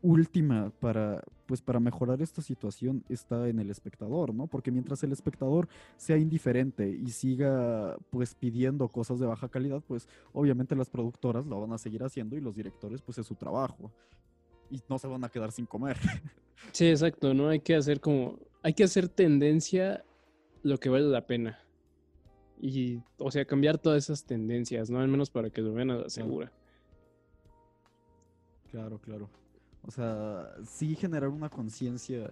última 0.00 0.70
para 0.78 1.22
pues 1.46 1.62
para 1.62 1.80
mejorar 1.80 2.20
esta 2.20 2.42
situación 2.42 3.04
está 3.08 3.48
en 3.48 3.58
el 3.58 3.70
espectador, 3.70 4.34
¿no? 4.34 4.46
Porque 4.46 4.70
mientras 4.70 5.02
el 5.02 5.12
espectador 5.12 5.66
sea 5.96 6.18
indiferente 6.18 6.88
y 6.88 7.08
siga 7.08 7.96
pues 8.10 8.34
pidiendo 8.34 8.88
cosas 8.88 9.18
de 9.18 9.26
baja 9.26 9.48
calidad, 9.48 9.82
pues 9.86 10.06
obviamente 10.32 10.76
las 10.76 10.90
productoras 10.90 11.46
lo 11.46 11.60
van 11.60 11.72
a 11.72 11.78
seguir 11.78 12.02
haciendo 12.04 12.36
y 12.36 12.40
los 12.40 12.54
directores 12.54 13.00
pues 13.00 13.18
es 13.18 13.26
su 13.26 13.34
trabajo 13.34 13.90
y 14.70 14.80
no 14.88 14.98
se 14.98 15.08
van 15.08 15.24
a 15.24 15.28
quedar 15.28 15.52
sin 15.52 15.66
comer. 15.66 15.96
Sí, 16.72 16.88
exacto, 16.88 17.34
¿no? 17.34 17.48
Hay 17.48 17.60
que 17.60 17.76
hacer 17.76 18.00
como, 18.00 18.36
hay 18.62 18.72
que 18.74 18.84
hacer 18.84 19.08
tendencia 19.08 20.04
lo 20.62 20.78
que 20.78 20.88
vale 20.88 21.06
la 21.06 21.26
pena. 21.26 21.58
Y, 22.60 23.00
o 23.18 23.30
sea, 23.30 23.44
cambiar 23.44 23.78
todas 23.78 24.04
esas 24.04 24.24
tendencias, 24.24 24.90
¿no? 24.90 25.00
Al 25.00 25.08
menos 25.08 25.30
para 25.30 25.50
que 25.50 25.62
lo 25.62 25.72
vean 25.72 25.90
a 25.90 25.96
la 25.96 26.10
segura. 26.10 26.52
Claro, 28.70 28.98
claro. 28.98 29.30
O 29.86 29.90
sea, 29.90 30.50
sí 30.64 30.96
generar 30.96 31.28
una 31.28 31.48
conciencia 31.48 32.30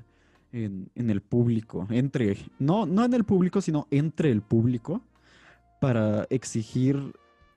en, 0.53 0.91
en 0.95 1.11
el 1.11 1.21
público, 1.21 1.87
entre, 1.91 2.37
no, 2.59 2.87
no 2.87 3.05
en 3.05 3.15
el 3.15 3.25
público, 3.25 3.61
sino 3.61 3.87
entre 3.91 4.31
el 4.31 4.43
público, 4.43 5.01
para 5.81 6.27
exigir 6.31 7.15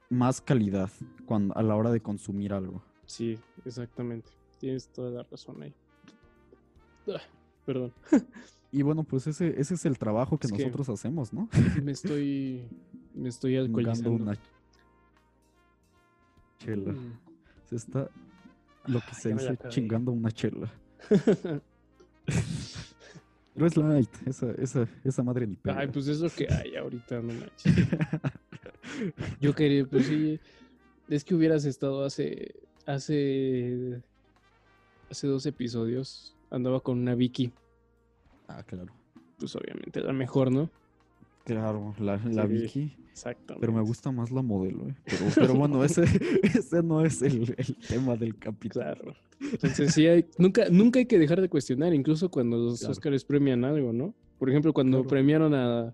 más 0.10 0.42
calidad 0.42 0.90
cuando, 1.26 1.56
a 1.56 1.64
la 1.64 1.76
hora 1.76 1.92
de 1.92 2.02
consumir 2.02 2.54
algo. 2.54 2.84
Sí, 3.06 3.40
exactamente. 3.66 4.32
Tienes 4.60 4.88
toda 4.90 5.10
la 5.12 5.24
razón 5.24 5.64
ahí. 5.64 5.74
Ah, 7.08 7.22
perdón. 7.66 7.94
Y 8.72 8.82
bueno, 8.84 9.04
pues 9.04 9.26
ese, 9.28 9.60
ese 9.60 9.74
es 9.74 9.86
el 9.86 9.98
trabajo 9.98 10.38
que 10.38 10.48
Es 10.48 10.54
que- 10.54 10.60
nosotros 10.64 10.90
hacemos, 10.90 11.34
¿no? 11.34 11.50
Me 11.84 11.92
estoy, 11.92 12.68
me 13.16 13.30
estoy 13.30 13.54
Chingando 13.54 13.80
alcoholizando. 13.80 14.12
una 14.24 14.38
chela. 16.60 16.92
Mm. 16.94 17.20
Se 17.66 17.76
está, 17.76 18.10
lo 18.86 19.00
que 19.02 19.14
se 19.16 19.34
dice, 19.34 19.58
chingando 19.70 20.12
una 20.12 20.32
chela. 20.32 20.72
Pero 23.56 23.66
es 23.68 23.76
light, 23.78 24.10
esa, 24.26 24.52
esa, 24.52 24.88
esa 25.04 25.24
madre 25.24 25.46
ni 25.48 25.56
pega. 25.56 25.80
Ay, 25.80 25.88
pues 25.88 26.08
es 26.08 26.20
lo 26.22 26.30
que 26.30 26.48
hay 26.54 26.76
ahorita, 26.76 27.22
no 27.22 27.34
manches. 27.34 27.76
Yo 29.42 29.54
quería, 29.54 29.86
pues 29.86 30.06
sí, 30.06 30.40
es 31.10 31.24
que 31.26 31.36
hubieras 31.36 31.66
estado 31.66 32.06
hace, 32.06 32.56
hace, 32.86 34.02
hace 35.10 35.28
dos 35.28 35.46
episodios, 35.46 36.36
andaba 36.52 36.80
con 36.80 37.00
una 37.00 37.16
Vicky, 37.16 37.52
Ah, 38.50 38.64
claro. 38.64 38.92
pues 39.38 39.56
obviamente 39.56 40.02
la 40.02 40.12
mejor, 40.14 40.52
¿no? 40.52 40.70
Claro, 41.46 41.96
la, 42.00 42.18
la 42.26 42.46
Sí, 42.48 42.54
Vicky. 42.54 42.96
Exactamente. 43.12 43.60
Pero 43.62 43.74
me 43.74 43.82
gusta 43.82 44.12
más 44.12 44.32
la 44.32 44.42
modelo, 44.42 44.88
¿eh? 44.90 44.96
Pero, 45.06 45.26
pero 45.36 45.54
bueno, 45.56 45.84
ese, 45.86 46.04
ese 46.44 46.84
no 46.84 47.04
es 47.06 47.22
el, 47.22 47.54
el 47.58 47.76
tema 47.88 48.16
del 48.16 48.38
capítulo. 48.38 48.84
Claro. 48.86 49.14
Entonces 49.40 49.94
sí, 49.94 50.06
hay, 50.08 50.26
nunca, 50.38 50.70
nunca 50.70 51.00
hay 51.00 51.06
que 51.06 51.18
dejar 51.20 51.40
de 51.42 51.50
cuestionar, 51.50 51.94
incluso 51.94 52.30
cuando 52.30 52.58
los 52.58 52.80
Claro. 52.80 52.92
Oscars 52.92 53.24
premian 53.24 53.64
algo, 53.64 53.94
¿no? 53.94 54.14
Por 54.38 54.50
ejemplo, 54.50 54.74
cuando 54.74 54.98
Claro. 55.00 55.10
premiaron 55.10 55.54
a, 55.54 55.94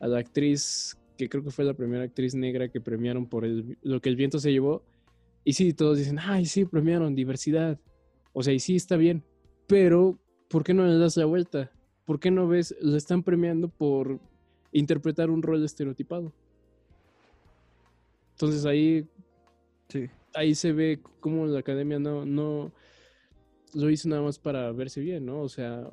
a 0.00 0.06
la 0.08 0.18
actriz, 0.18 0.96
que 1.16 1.28
creo 1.28 1.42
que 1.44 1.50
fue 1.50 1.64
la 1.64 1.74
primera 1.74 2.04
actriz 2.04 2.34
negra 2.34 2.68
que 2.68 2.80
premiaron 2.80 3.26
por 3.26 3.44
el, 3.44 3.76
lo 3.82 4.00
que 4.00 4.08
el 4.08 4.16
viento 4.16 4.38
se 4.38 4.52
llevó, 4.52 4.82
y 5.44 5.52
sí, 5.54 5.72
todos 5.72 5.98
dicen, 5.98 6.18
ay, 6.20 6.44
sí, 6.46 6.64
premiaron 6.64 7.14
diversidad. 7.14 7.78
O 8.32 8.42
sea, 8.42 8.52
y 8.52 8.58
sí, 8.60 8.76
está 8.76 8.96
bien, 8.96 9.22
pero 9.66 10.18
¿por 10.48 10.64
qué 10.64 10.74
no 10.74 10.84
le 10.86 10.98
das 10.98 11.16
la 11.16 11.24
vuelta? 11.24 11.70
¿Por 12.08 12.18
qué 12.20 12.30
no 12.30 12.48
ves, 12.48 12.74
le 12.80 12.96
están 12.96 13.22
premiando 13.22 13.68
por 13.68 14.18
interpretar 14.72 15.28
un 15.28 15.42
rol 15.42 15.62
estereotipado? 15.62 16.32
Entonces 18.32 18.64
ahí 18.64 19.06
Sí. 19.90 20.06
ahí 20.32 20.54
se 20.54 20.72
ve 20.72 21.00
cómo 21.20 21.46
la 21.46 21.58
academia 21.58 21.98
no, 21.98 22.24
no 22.24 22.72
lo 23.74 23.90
hizo 23.90 24.08
nada 24.08 24.22
más 24.22 24.38
para 24.38 24.72
verse 24.72 25.02
bien, 25.02 25.26
¿no? 25.26 25.42
O 25.42 25.50
sea, 25.50 25.90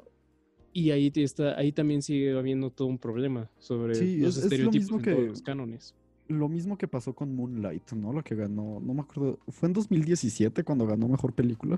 y 0.72 0.92
ahí 0.92 1.12
está, 1.16 1.58
ahí 1.60 1.74
también 1.74 2.02
sigue 2.02 2.32
habiendo 2.38 2.70
todo 2.70 2.88
un 2.88 2.98
problema 2.98 3.50
sobre 3.60 3.96
Sí, 3.96 4.16
los 4.20 4.38
es- 4.38 4.38
es 4.38 4.44
lo 4.44 4.72
estereotipos 4.72 4.84
mismo 4.92 4.98
en 5.00 5.04
todos 5.04 5.28
los 5.28 5.42
cánones. 5.42 5.94
Lo 6.30 6.48
mismo 6.48 6.78
que 6.78 6.88
pasó 6.88 7.14
con 7.14 7.36
Moonlight, 7.36 7.92
¿no? 7.92 8.14
La 8.14 8.24
que 8.24 8.36
ganó, 8.36 8.80
no 8.80 8.94
me 8.94 9.02
acuerdo, 9.02 9.38
fue 9.50 9.68
en 9.68 9.74
2017 9.74 10.64
cuando 10.64 10.88
ganó 10.88 11.10
Mejor 11.10 11.34
Película. 11.34 11.78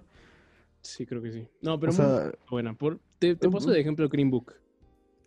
Sí, 0.88 1.06
creo 1.06 1.21
que 1.21 1.34
sí. 1.34 1.45
No, 1.62 1.78
pero 1.78 1.91
O 1.91 1.95
muy 1.95 2.06
sea, 2.06 2.32
buena. 2.50 2.73
Por, 2.73 3.00
te 3.19 3.36
te 3.36 3.47
um, 3.47 3.54
paso 3.54 3.69
de 3.69 3.82
ejemplo 3.82 4.08
Green 4.08 4.32
Book. 4.32 4.54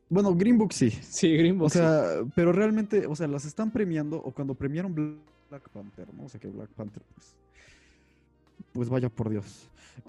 Bueno, 0.08 0.34
Green 0.34 0.56
Book 0.56 0.72
sí. 0.72 0.88
Sí, 0.90 1.36
Green 1.36 1.58
Book. 1.58 1.66
O 1.66 1.68
sea, 1.68 2.22
pero 2.34 2.50
realmente, 2.50 3.06
o 3.06 3.14
sea, 3.14 3.28
las 3.28 3.44
están 3.44 3.70
premiando, 3.70 4.16
o 4.16 4.32
cuando 4.32 4.54
premiaron 4.54 4.94
Black 5.50 5.68
Panther, 5.68 6.12
¿no? 6.14 6.24
O 6.24 6.28
sea, 6.30 6.40
que 6.40 6.48
Black 6.48 6.70
Panther, 6.70 7.02
pues, 7.14 7.36
pues 8.72 8.88
vaya 8.88 9.10
por 9.10 9.28
Dios. 9.28 9.68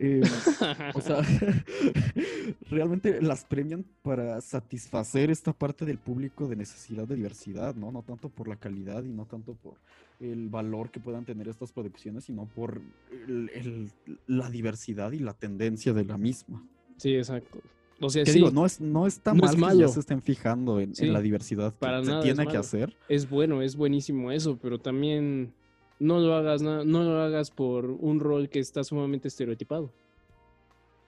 Eh, 0.00 0.20
o 0.94 1.00
sea, 1.00 1.20
realmente 2.70 3.20
las 3.20 3.44
premian 3.44 3.84
para 4.02 4.40
satisfacer 4.40 5.30
esta 5.30 5.52
parte 5.52 5.84
del 5.84 5.98
público 5.98 6.46
de 6.48 6.56
necesidad 6.56 7.06
de 7.06 7.16
diversidad, 7.16 7.74
¿no? 7.74 7.90
No 7.92 8.02
tanto 8.02 8.28
por 8.28 8.48
la 8.48 8.56
calidad 8.56 9.02
y 9.04 9.08
no 9.12 9.26
tanto 9.26 9.54
por 9.54 9.74
el 10.20 10.48
valor 10.48 10.90
que 10.90 11.00
puedan 11.00 11.24
tener 11.24 11.48
estas 11.48 11.72
producciones, 11.72 12.24
sino 12.24 12.46
por 12.46 12.80
el- 13.26 13.50
el- 13.54 13.90
la 14.26 14.50
diversidad 14.50 15.12
y 15.12 15.18
la 15.18 15.34
tendencia 15.34 15.92
de 15.92 16.04
la 16.04 16.16
misma. 16.18 16.64
Sí, 16.96 17.14
exacto. 17.14 17.60
O 18.00 18.10
sea, 18.10 18.22
Que 18.22 18.30
sí, 18.30 18.38
digo, 18.38 18.52
no 18.52 18.64
es, 18.64 18.80
no 18.80 19.08
está 19.08 19.34
no 19.34 19.40
mal 19.40 19.50
es 19.50 19.54
que 19.56 19.60
malo. 19.60 19.80
ya 19.80 19.88
se 19.88 19.98
estén 20.00 20.22
fijando 20.22 20.78
en, 20.78 20.92
la 21.12 21.20
diversidad 21.20 21.72
que 21.72 21.78
para 21.80 22.00
se 22.04 22.10
nada 22.10 22.20
es 22.20 22.24
tiene 22.36 22.48
que 22.48 22.56
hacer. 22.56 22.96
es 23.08 23.28
bueno, 23.28 23.60
es 23.62 23.74
buenísimo 23.74 24.30
eso, 24.30 24.56
pero 24.62 24.78
también 24.78 25.52
no 25.98 26.18
lo 26.20 26.34
hagas, 26.34 26.62
no 26.62 26.84
lo 26.84 27.20
hagas 27.20 27.50
por 27.50 27.86
un 27.90 28.20
rol 28.20 28.48
que 28.48 28.58
está 28.60 28.84
sumamente 28.84 29.28
estereotipado. 29.28 29.92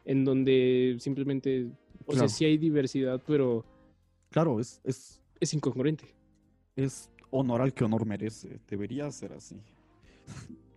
En 0.05 0.25
donde 0.25 0.97
simplemente, 0.99 1.71
o 2.07 2.15
sea, 2.15 2.29
sí 2.29 2.45
hay 2.45 2.57
diversidad, 2.59 3.23
pero 3.27 3.65
Claro, 4.31 4.59
es, 4.61 4.81
es, 4.85 5.21
es 5.41 5.55
incongruente. 5.55 6.05
es 6.77 7.11
honor 7.31 7.61
al 7.63 7.73
que 7.75 7.85
honor 7.85 8.07
merece. 8.07 8.59
Debería 8.69 9.11
ser 9.11 9.33
así. 9.33 9.57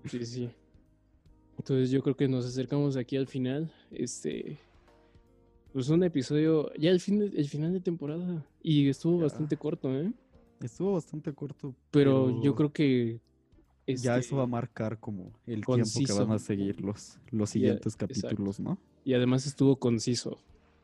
Sí, 0.05 0.25
sí. 0.25 0.49
Entonces 1.57 1.89
yo 1.91 2.01
creo 2.03 2.15
que 2.15 2.27
nos 2.27 2.45
acercamos 2.45 2.97
aquí 2.97 3.15
al 3.15 3.27
final. 3.27 3.71
Este. 3.91 4.57
Pues 5.71 5.89
un 5.89 6.03
episodio. 6.03 6.71
Ya 6.77 6.89
el 6.91 6.99
fin 6.99 7.19
de- 7.19 7.27
el 7.39 7.47
final 7.47 7.73
de 7.73 7.79
temporada. 7.79 8.45
Y 8.61 8.89
estuvo 8.89 9.17
Ya. 9.17 9.23
bastante 9.23 9.55
corto, 9.57 9.91
¿eh? 9.95 10.11
Estuvo 10.61 10.93
bastante 10.93 11.31
corto. 11.33 11.73
Pero, 11.91 12.41
yo 12.41 12.53
creo 12.55 12.71
que. 12.73 13.19
Ya 13.87 14.17
este, 14.17 14.19
eso 14.27 14.37
va 14.37 14.43
a 14.43 14.47
marcar 14.47 14.99
como 14.99 15.33
el 15.45 15.65
tiempo 15.65 15.73
que 15.75 15.81
conciso. 15.81 16.25
van 16.25 16.35
a 16.35 16.39
seguir 16.39 16.81
los, 16.81 17.19
los 17.31 17.49
Ya, 17.49 17.53
siguientes 17.53 17.93
exacto. 17.95 18.15
capítulos, 18.21 18.59
¿no? 18.59 18.77
Y 19.03 19.13
además 19.13 19.45
estuvo 19.45 19.75
conciso. 19.77 20.39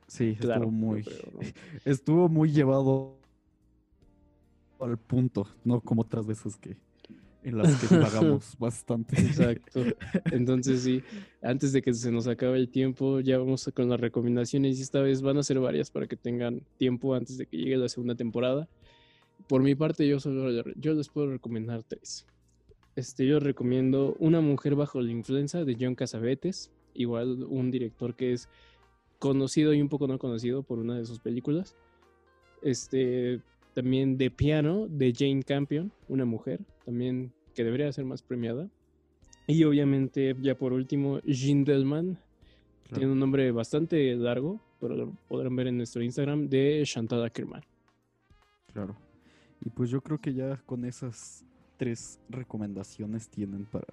Sí, 0.07 0.35
Claro, 0.39 0.65
estuvo 0.65 0.71
muy, 0.71 1.03
creo, 1.03 1.31
¿no? 1.33 1.39
estuvo 1.85 2.29
muy 2.29 2.51
llevado 2.51 3.17
al 4.79 4.97
punto, 4.97 5.47
no 5.63 5.81
como 5.81 6.01
otras 6.01 6.25
veces 6.25 6.55
que 6.57 6.77
en 7.43 7.57
las 7.57 7.75
que 7.79 7.95
divagamos 7.95 8.55
bastante. 8.59 9.19
Exacto. 9.21 9.81
Entonces 10.31 10.81
sí, 10.81 11.01
antes 11.41 11.71
de 11.71 11.81
que 11.81 11.93
se 11.93 12.11
nos 12.11 12.27
acabe 12.27 12.57
el 12.57 12.69
tiempo, 12.69 13.19
ya 13.21 13.37
vamos 13.37 13.69
con 13.73 13.89
las 13.89 13.99
recomendaciones 13.99 14.77
y 14.79 14.81
esta 14.81 15.01
vez 15.01 15.21
van 15.21 15.37
a 15.37 15.43
ser 15.43 15.59
varias 15.59 15.89
para 15.91 16.07
que 16.07 16.17
tengan 16.17 16.61
tiempo 16.77 17.13
antes 17.15 17.37
de 17.37 17.45
que 17.45 17.57
llegue 17.57 17.77
la 17.77 17.87
segunda 17.89 18.15
temporada. 18.15 18.67
Por 19.47 19.61
mi 19.63 19.73
parte, 19.75 20.05
yo 20.07 20.19
solo 20.19 20.51
yo 20.75 20.93
les 20.93 21.07
puedo 21.09 21.31
recomendar 21.31 21.83
tres. 21.83 22.25
Este, 22.95 23.25
yo 23.25 23.39
recomiendo 23.39 24.15
Una 24.19 24.41
mujer 24.41 24.75
bajo 24.75 25.01
la 25.01 25.11
influencia 25.11 25.63
de 25.63 25.77
John 25.79 25.95
Casavetes, 25.95 26.71
igual 26.93 27.43
un 27.43 27.71
director 27.71 28.15
que 28.15 28.33
es 28.33 28.49
conocido 29.19 29.73
y 29.73 29.81
un 29.81 29.89
poco 29.89 30.07
no 30.07 30.17
conocido 30.17 30.63
por 30.63 30.79
una 30.79 30.97
de 30.97 31.05
sus 31.05 31.19
películas. 31.19 31.75
Este, 32.61 33.41
también 33.73 34.17
De 34.17 34.31
Piano 34.31 34.87
de 34.87 35.13
Jane 35.15 35.43
Campion, 35.43 35.91
una 36.07 36.25
mujer, 36.25 36.61
también 36.85 37.31
que 37.53 37.63
debería 37.63 37.91
ser 37.91 38.05
más 38.05 38.21
premiada. 38.21 38.69
Y 39.47 39.63
obviamente, 39.63 40.35
ya 40.41 40.55
por 40.55 40.73
último, 40.73 41.19
Gindelman, 41.25 42.19
tiene 42.93 43.11
un 43.11 43.19
nombre 43.19 43.51
bastante 43.51 44.15
largo, 44.15 44.59
pero 44.79 44.95
lo 44.95 45.17
podrán 45.27 45.55
ver 45.55 45.67
en 45.67 45.77
nuestro 45.77 46.01
Instagram, 46.01 46.49
de 46.49 46.83
Chantal 46.85 47.23
Ackerman. 47.23 47.63
Claro. 48.73 48.95
Y 49.61 49.69
pues 49.69 49.89
yo 49.89 50.01
creo 50.01 50.19
que 50.19 50.33
ya 50.33 50.61
con 50.65 50.85
esas 50.85 51.45
tres 51.79 52.19
recomendaciones 52.29 53.29
tienen 53.29 53.65
para, 53.65 53.87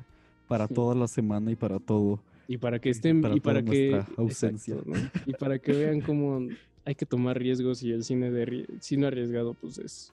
para 0.49 0.67
Sí. 0.67 0.75
toda 0.75 0.95
la 0.97 1.07
semana 1.07 1.53
y 1.53 1.57
para 1.57 1.79
todo. 1.79 2.21
Y 2.49 2.59
para 2.59 2.81
que 2.81 2.91
estén, 2.91 3.23
para 3.23 3.37
y 3.37 3.41
para 3.41 3.63
que, 3.65 4.03
ausencia. 4.17 4.75
exacto, 4.75 4.91
¿no? 4.91 5.11
y 5.25 5.33
para 5.35 5.59
que 5.61 5.73
vean 5.73 6.01
cómo 6.01 6.41
hay 6.85 6.95
que 6.97 7.07
tomar 7.07 7.39
riesgos 7.39 7.83
y 7.83 7.93
el 7.93 8.03
cine 8.03 8.31
de 8.31 8.67
cine 8.81 9.07
arriesgado, 9.07 9.55
pues 9.55 9.79
es 9.79 10.13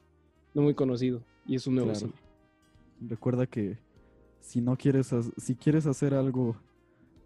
no 0.54 0.62
muy 0.62 0.76
conocido 0.76 1.24
y 1.46 1.56
es 1.56 1.66
un 1.68 1.76
nuevo 1.76 1.92
Claro. 1.92 2.08
cine. 2.08 2.14
Recuerda 3.10 3.48
que 3.48 3.78
si 4.40 4.62
no 4.62 4.76
quieres, 4.78 5.14
si 5.38 5.56
quieres 5.56 5.88
hacer 5.88 6.14
algo 6.14 6.56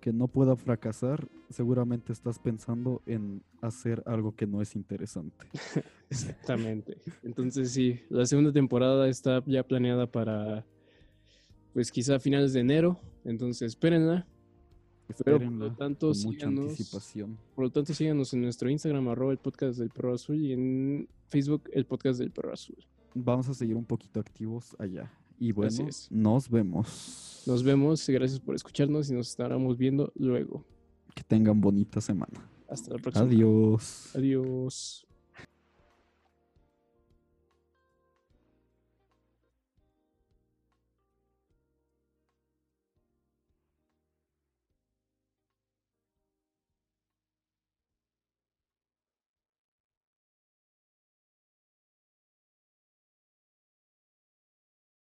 que 0.07 0.13
no 0.13 0.29
pueda 0.29 0.55
fracasar, 0.55 1.27
seguramente 1.49 2.13
estás 2.13 2.39
pensando 2.39 3.01
en 3.07 3.43
hacer 3.59 4.03
algo 4.05 4.33
que 4.33 4.47
no 4.47 4.61
es 4.61 4.73
interesante. 4.73 5.45
Exactamente. 6.09 6.97
Entonces 7.23 7.73
sí, 7.73 7.99
la 8.07 8.25
segunda 8.25 8.53
temporada 8.53 9.09
está 9.09 9.43
ya 9.45 9.63
planeada 9.63 10.09
para, 10.09 10.65
pues 11.73 11.91
quizá 11.91 12.15
a 12.15 12.19
finales 12.21 12.53
de 12.53 12.61
enero. 12.61 12.97
Entonces 13.25 13.67
espérenla. 13.67 14.25
Pero 15.07 15.17
por 15.17 15.43
Espérenla 15.43 15.65
lo 15.65 15.75
tanto, 15.75 16.11
con 16.13 16.21
mucha 16.23 16.39
síganos, 16.39 16.69
anticipación. 16.71 17.37
por 17.53 17.65
lo 17.65 17.69
tanto, 17.69 17.93
síganos 17.93 18.33
en 18.33 18.43
nuestro 18.43 18.69
Instagram, 18.69 19.09
arroba 19.09 19.33
el 19.33 19.39
podcast 19.39 19.77
del 19.77 19.89
perro 19.89 20.13
azul, 20.13 20.39
y 20.39 20.53
en 20.53 21.09
Facebook, 21.27 21.63
el 21.73 21.85
podcast 21.85 22.17
del 22.19 22.31
perro 22.31 22.53
azul. 22.53 22.77
Vamos 23.13 23.49
a 23.49 23.53
seguir 23.53 23.75
un 23.75 23.83
poquito 23.83 24.21
activos 24.21 24.73
allá. 24.79 25.11
Y 25.39 25.51
bueno, 25.51 25.69
Así 25.69 25.83
es. 25.83 26.07
nos 26.11 26.49
vemos. 26.49 27.43
Nos 27.45 27.63
vemos, 27.63 28.07
gracias 28.09 28.39
por 28.39 28.55
escucharnos 28.55 29.09
y 29.09 29.13
nos 29.13 29.29
estaremos 29.29 29.77
viendo 29.77 30.11
luego. 30.15 30.65
Que 31.15 31.23
tengan 31.23 31.61
bonita 31.61 32.01
semana. 32.01 32.49
Hasta 32.69 32.93
la 32.93 32.99
próxima. 32.99 33.25
Adiós. 33.25 34.11
Adiós. 34.15 35.06